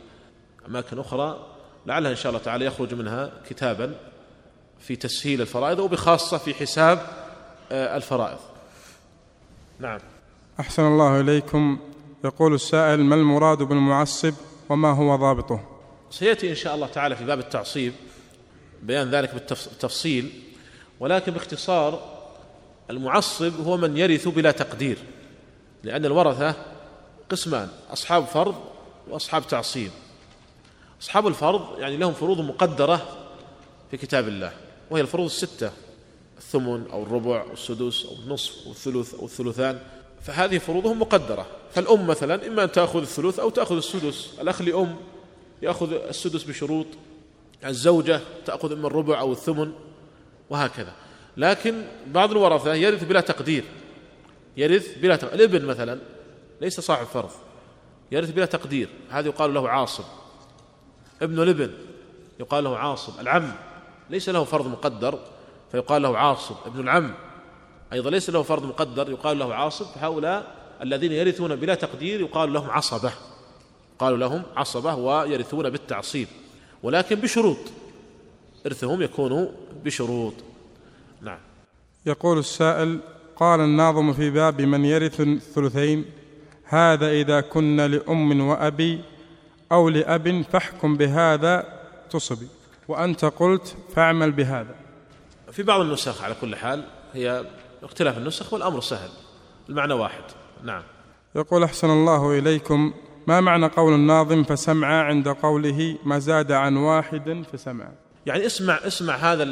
[0.67, 1.50] أماكن أخرى.
[1.85, 3.95] لعلها إن شاء الله تعالى يخرج منها كتابا
[4.79, 7.07] في تسهيل الفرائض وبخاصة في حساب
[7.71, 8.39] آه، الفرائض.
[9.79, 9.99] نعم.
[10.59, 11.79] أحسن الله إليكم.
[12.23, 14.33] يقول السائل ما المراد بالمعصب
[14.69, 15.59] وما هو ضابطه؟
[16.09, 17.93] سيأتي إن شاء الله تعالى في باب التعصيب
[18.83, 20.31] بيان ذلك بالتفصيل.
[20.99, 22.21] ولكن باختصار
[22.89, 24.97] المعصب هو من يرث بلا تقدير
[25.83, 26.55] لأن الورثة
[27.29, 28.55] قسمان أصحاب فرض
[29.09, 29.91] وأصحاب تعصيب.
[31.01, 33.17] أصحاب الفرض يعني لهم فروض مقدرة
[33.91, 34.53] في كتاب الله
[34.89, 35.71] وهي الفروض الستة
[36.37, 39.79] الثمن أو الربع أو السدس أو النصف أو الثلث أو الثلثان
[40.21, 41.45] فهذه فروضهم مقدرة.
[41.73, 44.95] فالأم مثلا إما أن تأخذ الثلث أو تأخذ السدس الأخ لأم
[45.61, 46.85] يأخذ السدس بشروط
[47.65, 49.71] الزوجة تأخذ إما الربع أو الثمن
[50.49, 50.93] وهكذا.
[51.37, 53.63] لكن بعض الورثة يرث بلا تقدير
[54.57, 55.99] يرث بلا تقدير الابن مثلا
[56.61, 57.31] ليس صاحب فرض
[58.11, 60.03] يرث بلا تقدير هذا يقال له عاصب.
[61.21, 61.71] ابن الابن
[62.39, 63.51] يقال له عاصب العم
[64.09, 65.19] ليس له فرض مقدر
[65.71, 67.13] فيقال له عاصب ابن العم.
[67.93, 72.69] أيضا ليس له فرض مقدر يقال له عاصب فهؤلاء الذين يرثون بلا تقدير يقال لهم
[72.69, 73.11] عصبة.
[73.99, 76.27] قالوا لهم عصبة ويرثون بالتعصيب
[76.83, 77.57] ولكن بشروط.
[78.65, 79.51] إرثهم يكون
[79.83, 80.33] بشروط.
[81.21, 81.39] نعم.
[82.05, 82.99] يقول السائل
[83.35, 86.05] قال الناظم في باب من يرث الثلثين
[86.63, 89.01] هذا إذا كن لأم وأبي
[89.71, 92.47] أو لأب فاحكم بهذا تصبي
[92.87, 94.75] وأنت قلت فاعمل بهذا.
[95.51, 97.45] في بعض النسخ على كل حال هي
[97.83, 99.09] اختلاف النسخ والأمر سهل
[99.69, 100.23] المعنى واحد.
[100.63, 100.83] نعم.
[101.35, 102.93] يقول أحسن الله إليكم
[103.27, 107.91] ما معنى قول الناظم فسمع عند قوله ما زاد عن واحد فسمع؟
[108.25, 109.43] يعني اسمع اسمع هذا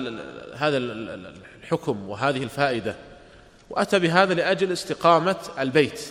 [0.55, 2.95] هذا الحكم وهذه الفائدة
[3.69, 6.01] وأتى بهذا لأجل استقامة البيت.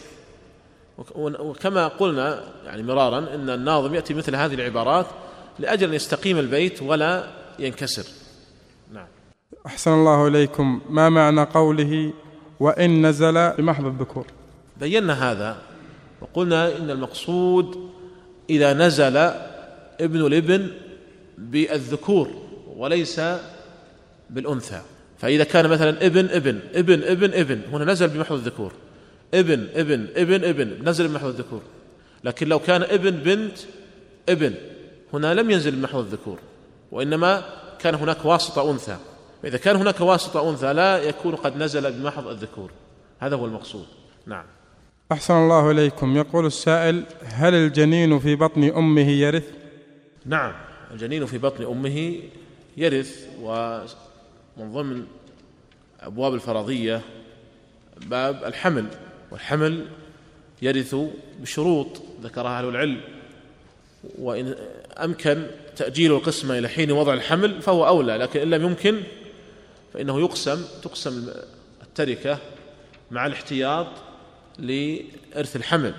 [1.16, 5.06] وكما قلنا يعني مرارا إن الناظم يأتي مثل هذه العبارات
[5.58, 7.24] لأجل أن يستقيم البيت ولا
[7.58, 8.04] ينكسر.
[8.92, 9.06] نعم.
[9.66, 10.80] أحسن الله إليكم.
[10.90, 12.12] ما معنى قوله
[12.60, 14.26] وإن نزل بمحض الذكور؟
[14.80, 15.56] بينا هذا
[16.20, 17.90] وقلنا إن المقصود
[18.50, 19.16] إذا نزل
[20.00, 20.70] ابن الابن
[21.38, 22.28] بالذكور
[22.76, 23.20] وليس
[24.30, 24.80] بالأنثى.
[25.18, 28.72] فإذا كان مثلا ابن ابن ابن ابن ابن هنا نزل بمحض الذكور.
[29.34, 31.62] ابن ابن ابن ابن نزل بمحض الذكور.
[32.24, 33.58] لكن لو كان ابن بنت
[34.28, 34.54] ابن
[35.12, 36.38] هنا لم ينزل بمحض الذكور
[36.92, 37.44] وإنما
[37.78, 38.96] كان هناك واسطة أنثى.
[39.42, 42.70] فاذا كان هناك واسطة أنثى لا يكون قد نزل بمحض الذكور.
[43.18, 43.86] هذا هو المقصود.
[44.26, 44.44] نعم.
[45.12, 46.16] أحسن الله إليكم.
[46.16, 49.50] يقول السائل هل الجنين في بطن أمه يرث؟
[50.26, 50.52] نعم.
[50.90, 52.14] الجنين في بطن أمه
[52.76, 55.04] يرث ومن ضمن
[56.00, 57.00] أبواب الفرضية
[58.06, 58.86] باب الحمل.
[59.30, 59.86] والحمل
[60.62, 60.96] يرث
[61.40, 63.00] بشروط ذكرها أهل العلم
[64.18, 64.54] وإن
[64.98, 69.02] أمكن تأجيل القسمة إلى حين وضع الحمل فهو أولى لكن إن لم يمكن
[69.94, 71.28] فإنه يقسم تقسم
[71.82, 72.38] التركة
[73.10, 73.86] مع الاحتياط
[74.58, 75.94] لإرث الحمل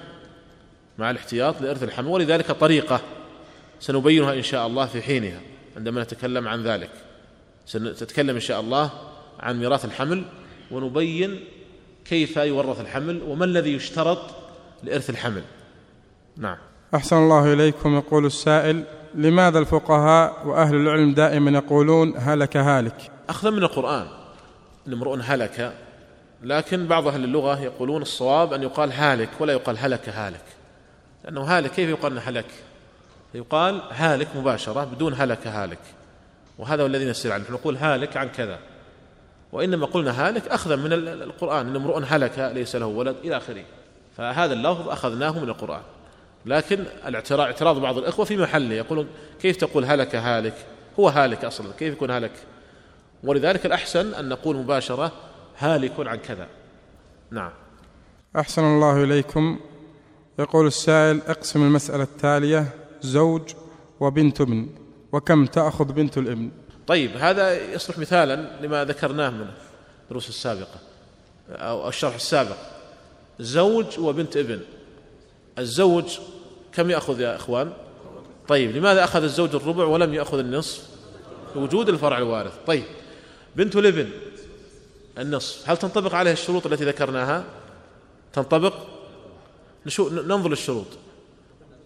[0.97, 3.01] مع الاحتياط لإرث الحمل ولذلك طريقة
[3.79, 5.41] سنبينها إن شاء الله في حينها
[5.77, 6.89] عندما نتكلم عن ذلك.
[7.65, 8.91] سنتكلم إن شاء الله
[9.39, 10.23] عن ميراث الحمل
[10.71, 11.39] ونبين
[12.05, 14.19] كيف يورث الحمل وما الذي يشترط
[14.83, 15.43] لإرث الحمل.
[16.37, 16.57] نعم.
[16.95, 18.83] أحسن الله إليكم يقول السائل
[19.15, 24.07] لماذا الفقهاء وأهل العلم دائما يقولون هلك هالك؟ أخذا من القرآن.
[24.87, 25.73] ان امرؤ هلك
[26.43, 30.43] لكن بعض أهل اللغة يقولون الصواب أن يقال هالك ولا يقال هلك هالك.
[31.23, 32.45] لأنه هالك كيف يقال هلك؟
[33.33, 35.79] يقال هالك مباشرة بدون هلك هالك.
[36.57, 37.43] وهذا هو الذي نسير عنه.
[37.49, 38.59] نقول هالك عن كذا.
[39.51, 43.63] وإنما قلنا هالك أخذا من القرآن إن امرؤ هلك ليس له ولد إلى آخره.
[44.17, 45.81] فهذا اللفظ أخذناه من القرآن.
[46.45, 49.07] لكن الاعتراض اعتراض بعض الإخوة في محله يقولون
[49.41, 50.55] كيف تقول هلك هالك؟
[50.99, 52.31] هو هالك أصلا كيف يكون هلك؟
[53.23, 55.11] ولذلك الأحسن أن نقول مباشرة
[55.57, 56.47] هالك عن كذا.
[57.31, 57.51] نعم.
[58.35, 59.59] أحسن الله إليكم.
[60.39, 62.67] يقول السائل اقسم المسألة التالية
[63.01, 63.41] زوج
[63.99, 64.69] وبنت ابن
[65.11, 66.51] وكم تأخذ بنت الابن؟
[66.89, 69.47] طيب هذا يصلح مثالا لما ذكرناه من
[70.03, 70.79] الدروس السابقة
[71.49, 72.55] أو الشرح السابق.
[73.39, 74.59] زوج وبنت ابن.
[75.59, 76.19] الزوج
[76.73, 77.73] كم يأخذ يا إخوان؟
[78.47, 80.83] طيب لماذا أخذ الزوج الربع ولم يأخذ النصف؟
[81.55, 82.53] وجود الفرع الوارث.
[82.67, 82.83] طيب
[83.55, 84.09] بنت الابن
[85.17, 85.69] النصف.
[85.69, 87.43] هل تنطبق عليها الشروط التي ذكرناها؟
[88.33, 88.73] تنطبق؟
[90.11, 90.87] ننظر للشروط.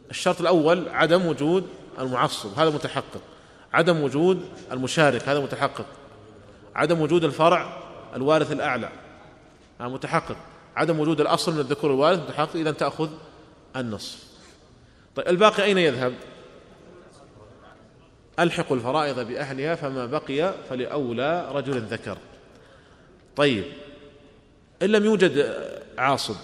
[0.10, 1.68] الشرط الأول عدم وجود
[2.00, 3.22] المعصب هذا متحقق.
[3.74, 5.86] عدم وجود المشارك هذا متحقق.
[6.76, 7.84] عدم وجود الفرع
[8.16, 8.90] الوارث الأعلى
[9.82, 10.38] هذا متحقق.
[10.76, 13.10] عدم وجود الأصل من الذكور الوارث متحقق إذا تأخذ
[13.76, 14.24] النصف.
[15.16, 16.14] طيب الباقي أين يذهب؟
[18.40, 22.18] ألحق الفرائض بأهلها فما بقي فلأولى رجل ذكر.
[23.36, 23.64] طيب
[24.82, 25.56] إن لم يوجد
[25.98, 26.36] عاصب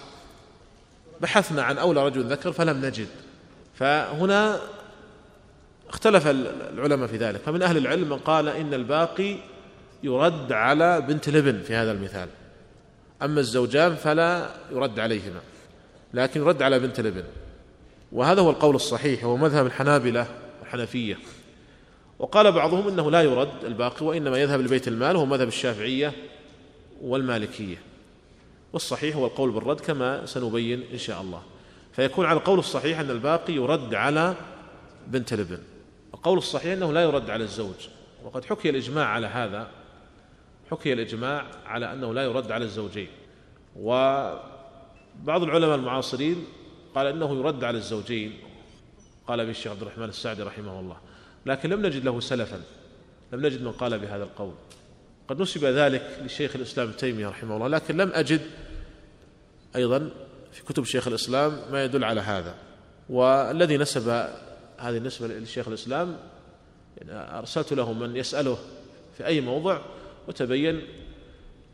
[1.21, 3.07] بحثنا عن أولى رجل ذكر فلم نجد.
[3.75, 4.59] فهنا
[5.89, 7.39] اختلف العلماء في ذلك.
[7.39, 9.35] فمن أهل العلم من قال إن الباقي
[10.03, 12.29] يرد على بنت الابن في هذا المثال.
[13.21, 15.39] أما الزوجان فلا يرد عليهما
[16.13, 17.23] لكن يرد على بنت الابن
[18.11, 20.27] وهذا هو القول الصحيح هو مذهب الحنابلة
[20.61, 21.17] والحنفية.
[22.19, 26.13] وقال بعضهم إنه لا يرد الباقي وإنما يذهب لبيت المال وهو مذهب الشافعية
[27.01, 27.77] والمالكية.
[28.73, 31.41] والصحيح هو القول بالرد كما سنبين إن شاء الله.
[31.93, 34.35] فيكون على القول الصحيح أن الباقي يرد على
[35.07, 35.57] بنت الابن
[36.13, 37.87] القول الصحيح أنه لا يرد على الزوج.
[38.23, 39.67] وقد حكي الإجماع على هذا.
[40.71, 43.07] حكي الإجماع على أنه لا يرد على الزوجين.
[43.75, 44.43] وبعض
[45.27, 46.45] العلماء المعاصرين
[46.95, 48.39] قال إنه يرد على الزوجين.
[49.27, 50.97] قال به الشيخ عبد الرحمن السعدي رحمه الله.
[51.45, 52.61] لكن لم نجد له سلفا.
[53.33, 54.53] لم نجد من قال بهذا القول.
[55.27, 57.67] قد نسب ذلك للشيخ الإسلام ابن تيمية رحمه الله.
[57.67, 58.41] لكن لم أجد
[59.75, 60.09] أيضا
[60.51, 62.55] في كتب شيخ الإسلام ما يدل على هذا.
[63.09, 64.29] والذي نسب
[64.79, 66.17] هذه النسبة لشيخ الإسلام
[66.97, 68.57] يعني أرسلت له من يسأله
[69.17, 69.81] في أي موضع
[70.27, 70.81] وتبين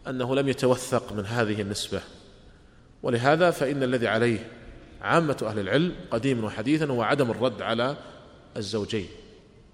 [0.08, 2.02] أنه لم يتوثق من هذه النسبة.
[3.04, 4.52] ولهذا فإن الذي عليه
[5.02, 7.98] عامة أهل العلم قديما وحديثا هو عدم الرد على
[8.58, 9.08] الزوجين.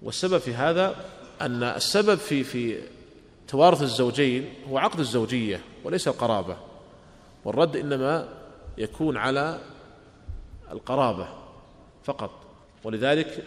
[0.02, 0.96] والسبب في هذا
[1.40, 2.78] أن السبب في في
[3.48, 6.56] توارث الزوجين هو عقد الزوجية وليس القرابة.
[7.44, 8.28] والرد إنما
[8.78, 9.60] يكون على
[10.72, 11.28] القرابة
[12.04, 12.41] فقط.
[12.84, 13.44] ولذلك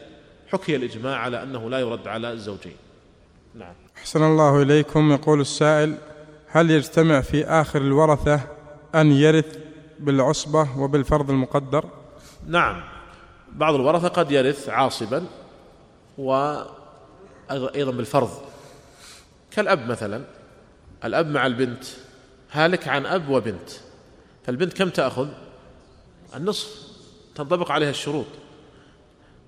[0.48, 2.76] حكي الإجماع على أنه لا يرد على الزوجين.
[3.56, 3.74] نعم.
[3.98, 5.12] أحسن الله إليكم.
[5.12, 5.98] يقول السائل
[6.48, 8.42] هل يجتمع في آخر الورثة
[8.96, 9.58] أن يرث
[10.00, 11.86] بالعصبة وبالفرض المقدر؟
[12.48, 12.84] نعم.
[13.52, 15.26] بعض الورثة قد يرث عاصبا
[16.18, 18.30] وأيضا بالفرض.
[19.52, 20.24] كالأب مثلا.
[21.04, 21.84] الأب مع البنت
[22.52, 23.70] هالك عن أب وبنت.
[24.46, 25.28] فالبنت كم تأخذ؟
[26.36, 26.86] النصف.
[27.36, 28.26] تنطبق عليها الشروط.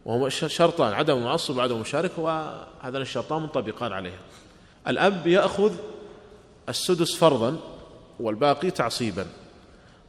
[0.08, 4.20] وهما شرطان عدم المعصب وعدم المشارك وهذان الشرطان منطبقان عليها.
[4.88, 5.74] الأب يأخذ
[6.70, 7.58] السدس فرضا
[8.20, 9.26] والباقي تعصيبا.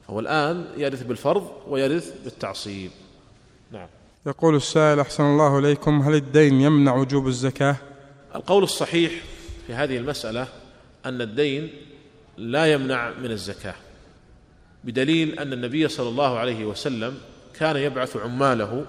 [0.09, 2.91] فهو الآن يرث بالفرض ويرث بالتعصيب.
[3.73, 3.89] نعم.
[4.27, 7.77] يقول السائل أحسن الله إليكم هل الدين يمنع وجوب الزكاة؟
[8.35, 9.13] القول الصحيح
[9.67, 10.49] في هذه المسألة
[11.07, 11.71] أن الدين
[12.37, 13.75] لا يمنع من الزكاة
[14.85, 17.19] بدليل أن النبي صلى الله عليه وسلم
[17.55, 18.85] كان يبعث عماله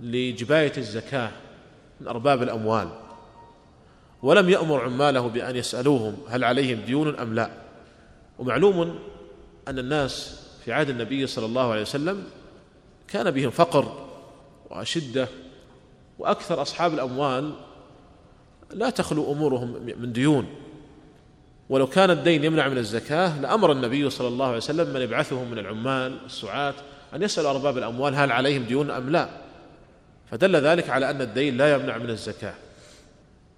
[0.00, 1.30] لجباية الزكاة
[2.00, 2.88] من أرباب الأموال.
[4.22, 7.50] ولم يأمر عماله بأن يسألوهم هل عليهم ديون أم لا.
[8.38, 8.98] ومعلوم
[9.68, 12.24] أن الناس في عهد النبي صلى الله عليه وسلم
[13.08, 14.06] كان بهم فقر
[14.70, 15.28] وأشدة
[16.18, 17.52] وأكثر أصحاب الأموال
[18.70, 20.46] لا تخلو أمورهم من ديون.
[21.68, 25.58] ولو كان الدين يمنع من الزكاة لأمر النبي صلى الله عليه وسلم من يبعثهم من
[25.58, 26.74] العمال السعاة
[27.14, 29.28] أن يسألوا أرباب الأموال هل عليهم ديون أم لا.
[30.30, 32.54] فدل ذلك على أن الدين لا يمنع من الزكاة.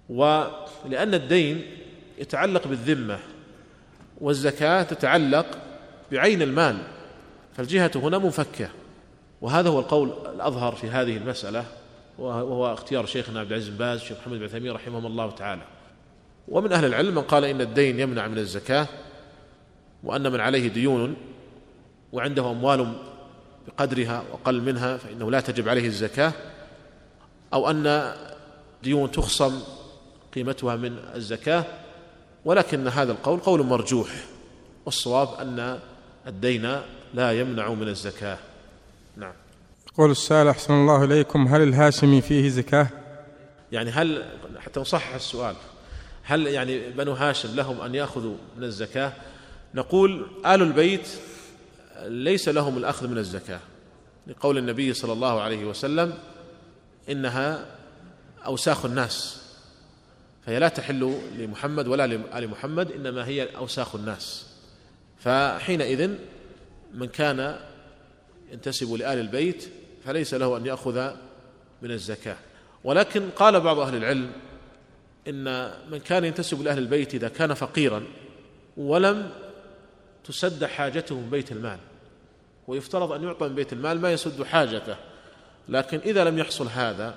[0.09, 1.65] ولأن الدين
[2.17, 3.19] يتعلق بالذمة
[4.21, 5.45] والزكاة تتعلق
[6.11, 6.77] بعين المال
[7.57, 8.69] فالجهة هنا منفكة.
[9.41, 11.65] وهذا هو القول الأظهر في هذه المسألة
[12.17, 15.61] وهو اختيار شيخنا عبد العزيز بن باز الشيخ محمد بن عثيمين رحمهم الله تعالى.
[16.47, 18.87] ومن أهل العلم من قال إن الدين يمنع من الزكاة
[20.03, 21.15] وأن من عليه ديون
[22.13, 22.93] وعنده أموال
[23.67, 26.33] بقدرها وقل منها فإنه لا تجب عليه الزكاة.
[27.53, 28.13] أو أن
[28.83, 29.61] ديون تخصم
[30.35, 31.65] قيمتها من الزكاة
[32.45, 34.09] ولكن هذا القول قول مرجوح
[34.85, 35.79] والصواب أن
[36.27, 36.81] الدين
[37.13, 38.37] لا يمنع من الزكاة.
[39.17, 39.33] نعم.
[39.93, 42.87] يقول السائل أحسن الله إليكم هل الهاشمي فيه زكاة؟
[43.71, 44.23] يعني هل
[44.59, 45.55] حتى نصحح السؤال
[46.23, 49.13] هل يعني بنو هاشم لهم أن يأخذوا من الزكاة؟
[49.75, 51.07] نقول آل البيت
[52.05, 53.59] ليس لهم الأخذ من الزكاة.
[54.27, 56.13] لقول النبي صلى الله عليه وسلم
[57.09, 57.65] إنها
[58.45, 59.43] أوساخ الناس
[60.45, 64.47] فهي لا تحل لمحمد ولا لآل محمد إنما هي أوساخ الناس.
[65.19, 66.15] فحينئذ
[66.93, 67.59] من كان
[68.51, 69.69] ينتسب لآل البيت
[70.05, 71.11] فليس له أن يأخذ
[71.81, 72.37] من الزكاة.
[72.83, 74.31] ولكن قال بعض أهل العلم
[75.27, 78.03] إن من كان ينتسب لأهل البيت إذا كان فقيرا
[78.77, 79.31] ولم
[80.23, 81.79] تسد حاجته من بيت المال
[82.67, 84.95] ويفترض أن يعطى من بيت المال ما يسد حاجته.
[85.69, 87.15] لكن إذا لم يحصل هذا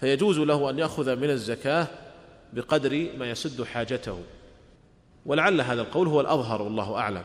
[0.00, 1.86] فيجوز له أن يأخذ من الزكاة
[2.52, 4.20] بقدر ما يسد حاجته.
[5.26, 7.22] ولعل هذا القول هو الأظهر والله أعلم.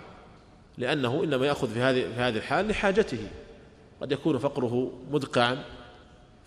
[0.78, 3.28] لأنه إنما يأخذ في هذه في هذه الحال لحاجته.
[4.02, 5.64] قد يكون فقره مدقعا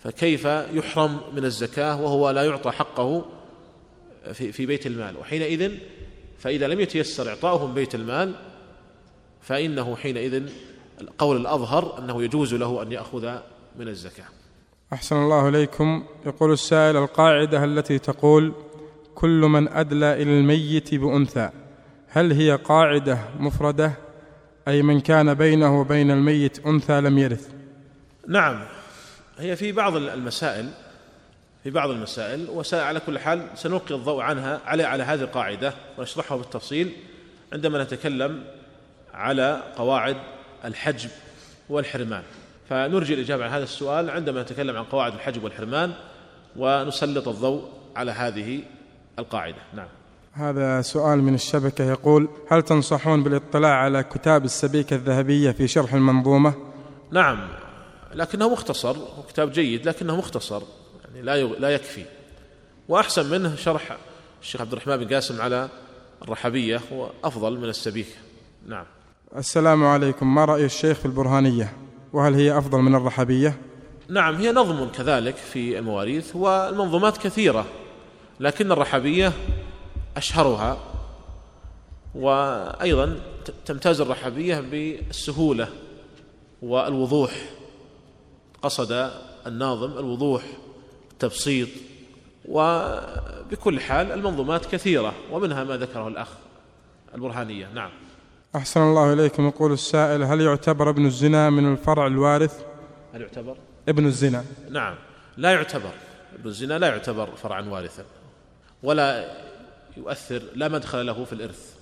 [0.03, 3.25] فكيف يحرم من الزكاة وهو لا يعطى حقه
[4.33, 5.71] في في بيت المال؟ وحينئذ
[6.39, 8.33] فإذا لم يتيسر إعطاؤه من بيت المال
[9.41, 10.43] فإنه حينئذ
[11.01, 13.37] القول الأظهر أنه يجوز له أن يأخذ
[13.79, 14.25] من الزكاة.
[14.93, 16.03] أحسن الله إليكم.
[16.25, 18.53] يقول السائل القاعدة التي تقول
[19.15, 21.49] كل من أدلى إلى الميت بأنثى.
[22.07, 23.93] هل هي قاعدة مفردة؟
[24.67, 27.49] أي من كان بينه وبين الميت أنثى لم يرث؟
[28.27, 28.65] نعم
[29.37, 30.69] هي في بعض المسائل
[31.63, 36.91] في بعض المسائل وعلى كل حال سنلقي الضوء عنها على على هذه القاعدة ونشرحها بالتفصيل
[37.53, 38.43] عندما نتكلم
[39.13, 40.17] على قواعد
[40.65, 41.09] الحجب
[41.69, 42.23] والحرمان.
[42.69, 45.93] فنرجي الإجابة عن هذا السؤال عندما نتكلم عن قواعد الحجب والحرمان
[46.55, 47.63] ونسلط الضوء
[47.95, 48.59] على هذه
[49.19, 49.61] القاعدة.
[49.73, 49.87] نعم.
[50.33, 56.53] هذا سؤال من الشبكة يقول هل تنصحون بالاطلاع على كتاب السبيكة الذهبية في شرح المنظومة؟
[57.11, 57.47] نعم.
[58.13, 58.95] لكنه مختصر
[59.29, 60.61] كتاب جيد لكنه مختصر.
[61.05, 62.05] يعني لا لا يكفي.
[62.89, 63.97] وأحسن منه شرح
[64.41, 65.69] الشيخ عبد الرحمن بن قاسم على
[66.21, 68.15] الرحبية هو أفضل من السبيكة.
[68.67, 68.85] نعم.
[69.37, 70.35] السلام عليكم.
[70.35, 71.84] ما رأي الشيخ في البرهانية؟
[72.15, 73.57] وهل هي أفضل من الرحبية
[74.09, 77.65] نعم هي نظم كذلك في المواريث والمنظومات كثيرة
[78.39, 79.33] لكن الرحبية
[80.17, 80.77] أشهرها
[82.15, 83.19] وأيضا
[83.65, 85.67] تمتاز الرحبية بالسهولة
[86.61, 87.31] والوضوح
[88.61, 89.11] قصد
[89.47, 90.43] الناظم الوضوح
[91.11, 91.69] التبسيط
[92.45, 96.29] وبكل حال المنظومات كثيرة ومنها ما ذكره الأخ
[97.15, 97.67] البرهانية.
[97.73, 97.91] نعم.
[98.55, 99.47] أحسن الله إليكم.
[99.47, 102.63] يقول السائل هل يعتبر ابن الزنا من الفرع الوارث؟
[103.13, 103.57] هل يعتبر؟
[103.89, 104.43] ابن الزنا.
[104.71, 104.95] نعم
[105.37, 105.91] لا يعتبر.
[106.39, 108.03] ابن الزنا لا يعتبر فرعا وارثا
[108.83, 109.31] ولا
[109.97, 111.73] يؤثر لا مدخل له في الإرث.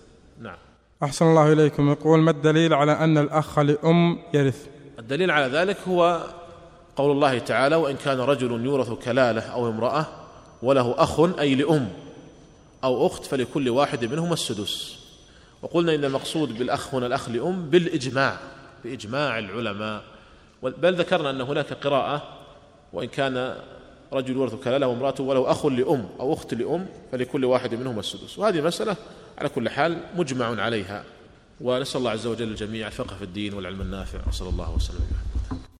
[0.41, 0.57] نعم.
[1.03, 1.91] أحسن الله إليكم.
[1.91, 4.67] يقول ما الدليل على أن الأخ لأم يرث؟
[4.99, 6.27] الدليل على ذلك هو
[6.95, 10.05] قول الله تعالى وإن كان رجل يورث كلالة أو امرأة
[10.63, 11.89] وله أخ أي لأم
[12.83, 15.02] أو أخت فلكل واحد منهما السدس.
[15.63, 18.37] وقلنا إن المقصود بالأخ هنا الأخ لأم بالإجماع
[18.83, 20.03] بإجماع العلماء.
[20.63, 22.39] بل ذكرنا أن هناك قراءة
[22.93, 23.55] وإن كان
[24.13, 28.39] رجل يورث كلالة وامرأته وله أخ لأم أو أخت لأم فلكل واحد منهما السدس.
[28.39, 28.95] وهذه مسألة
[29.37, 31.03] على كل حال مجمع عليها.
[31.61, 34.19] ونسأل الله عز وجل الجميع الفقه في الدين والعلم النافع.
[34.27, 35.62] وصلى الله وسلم.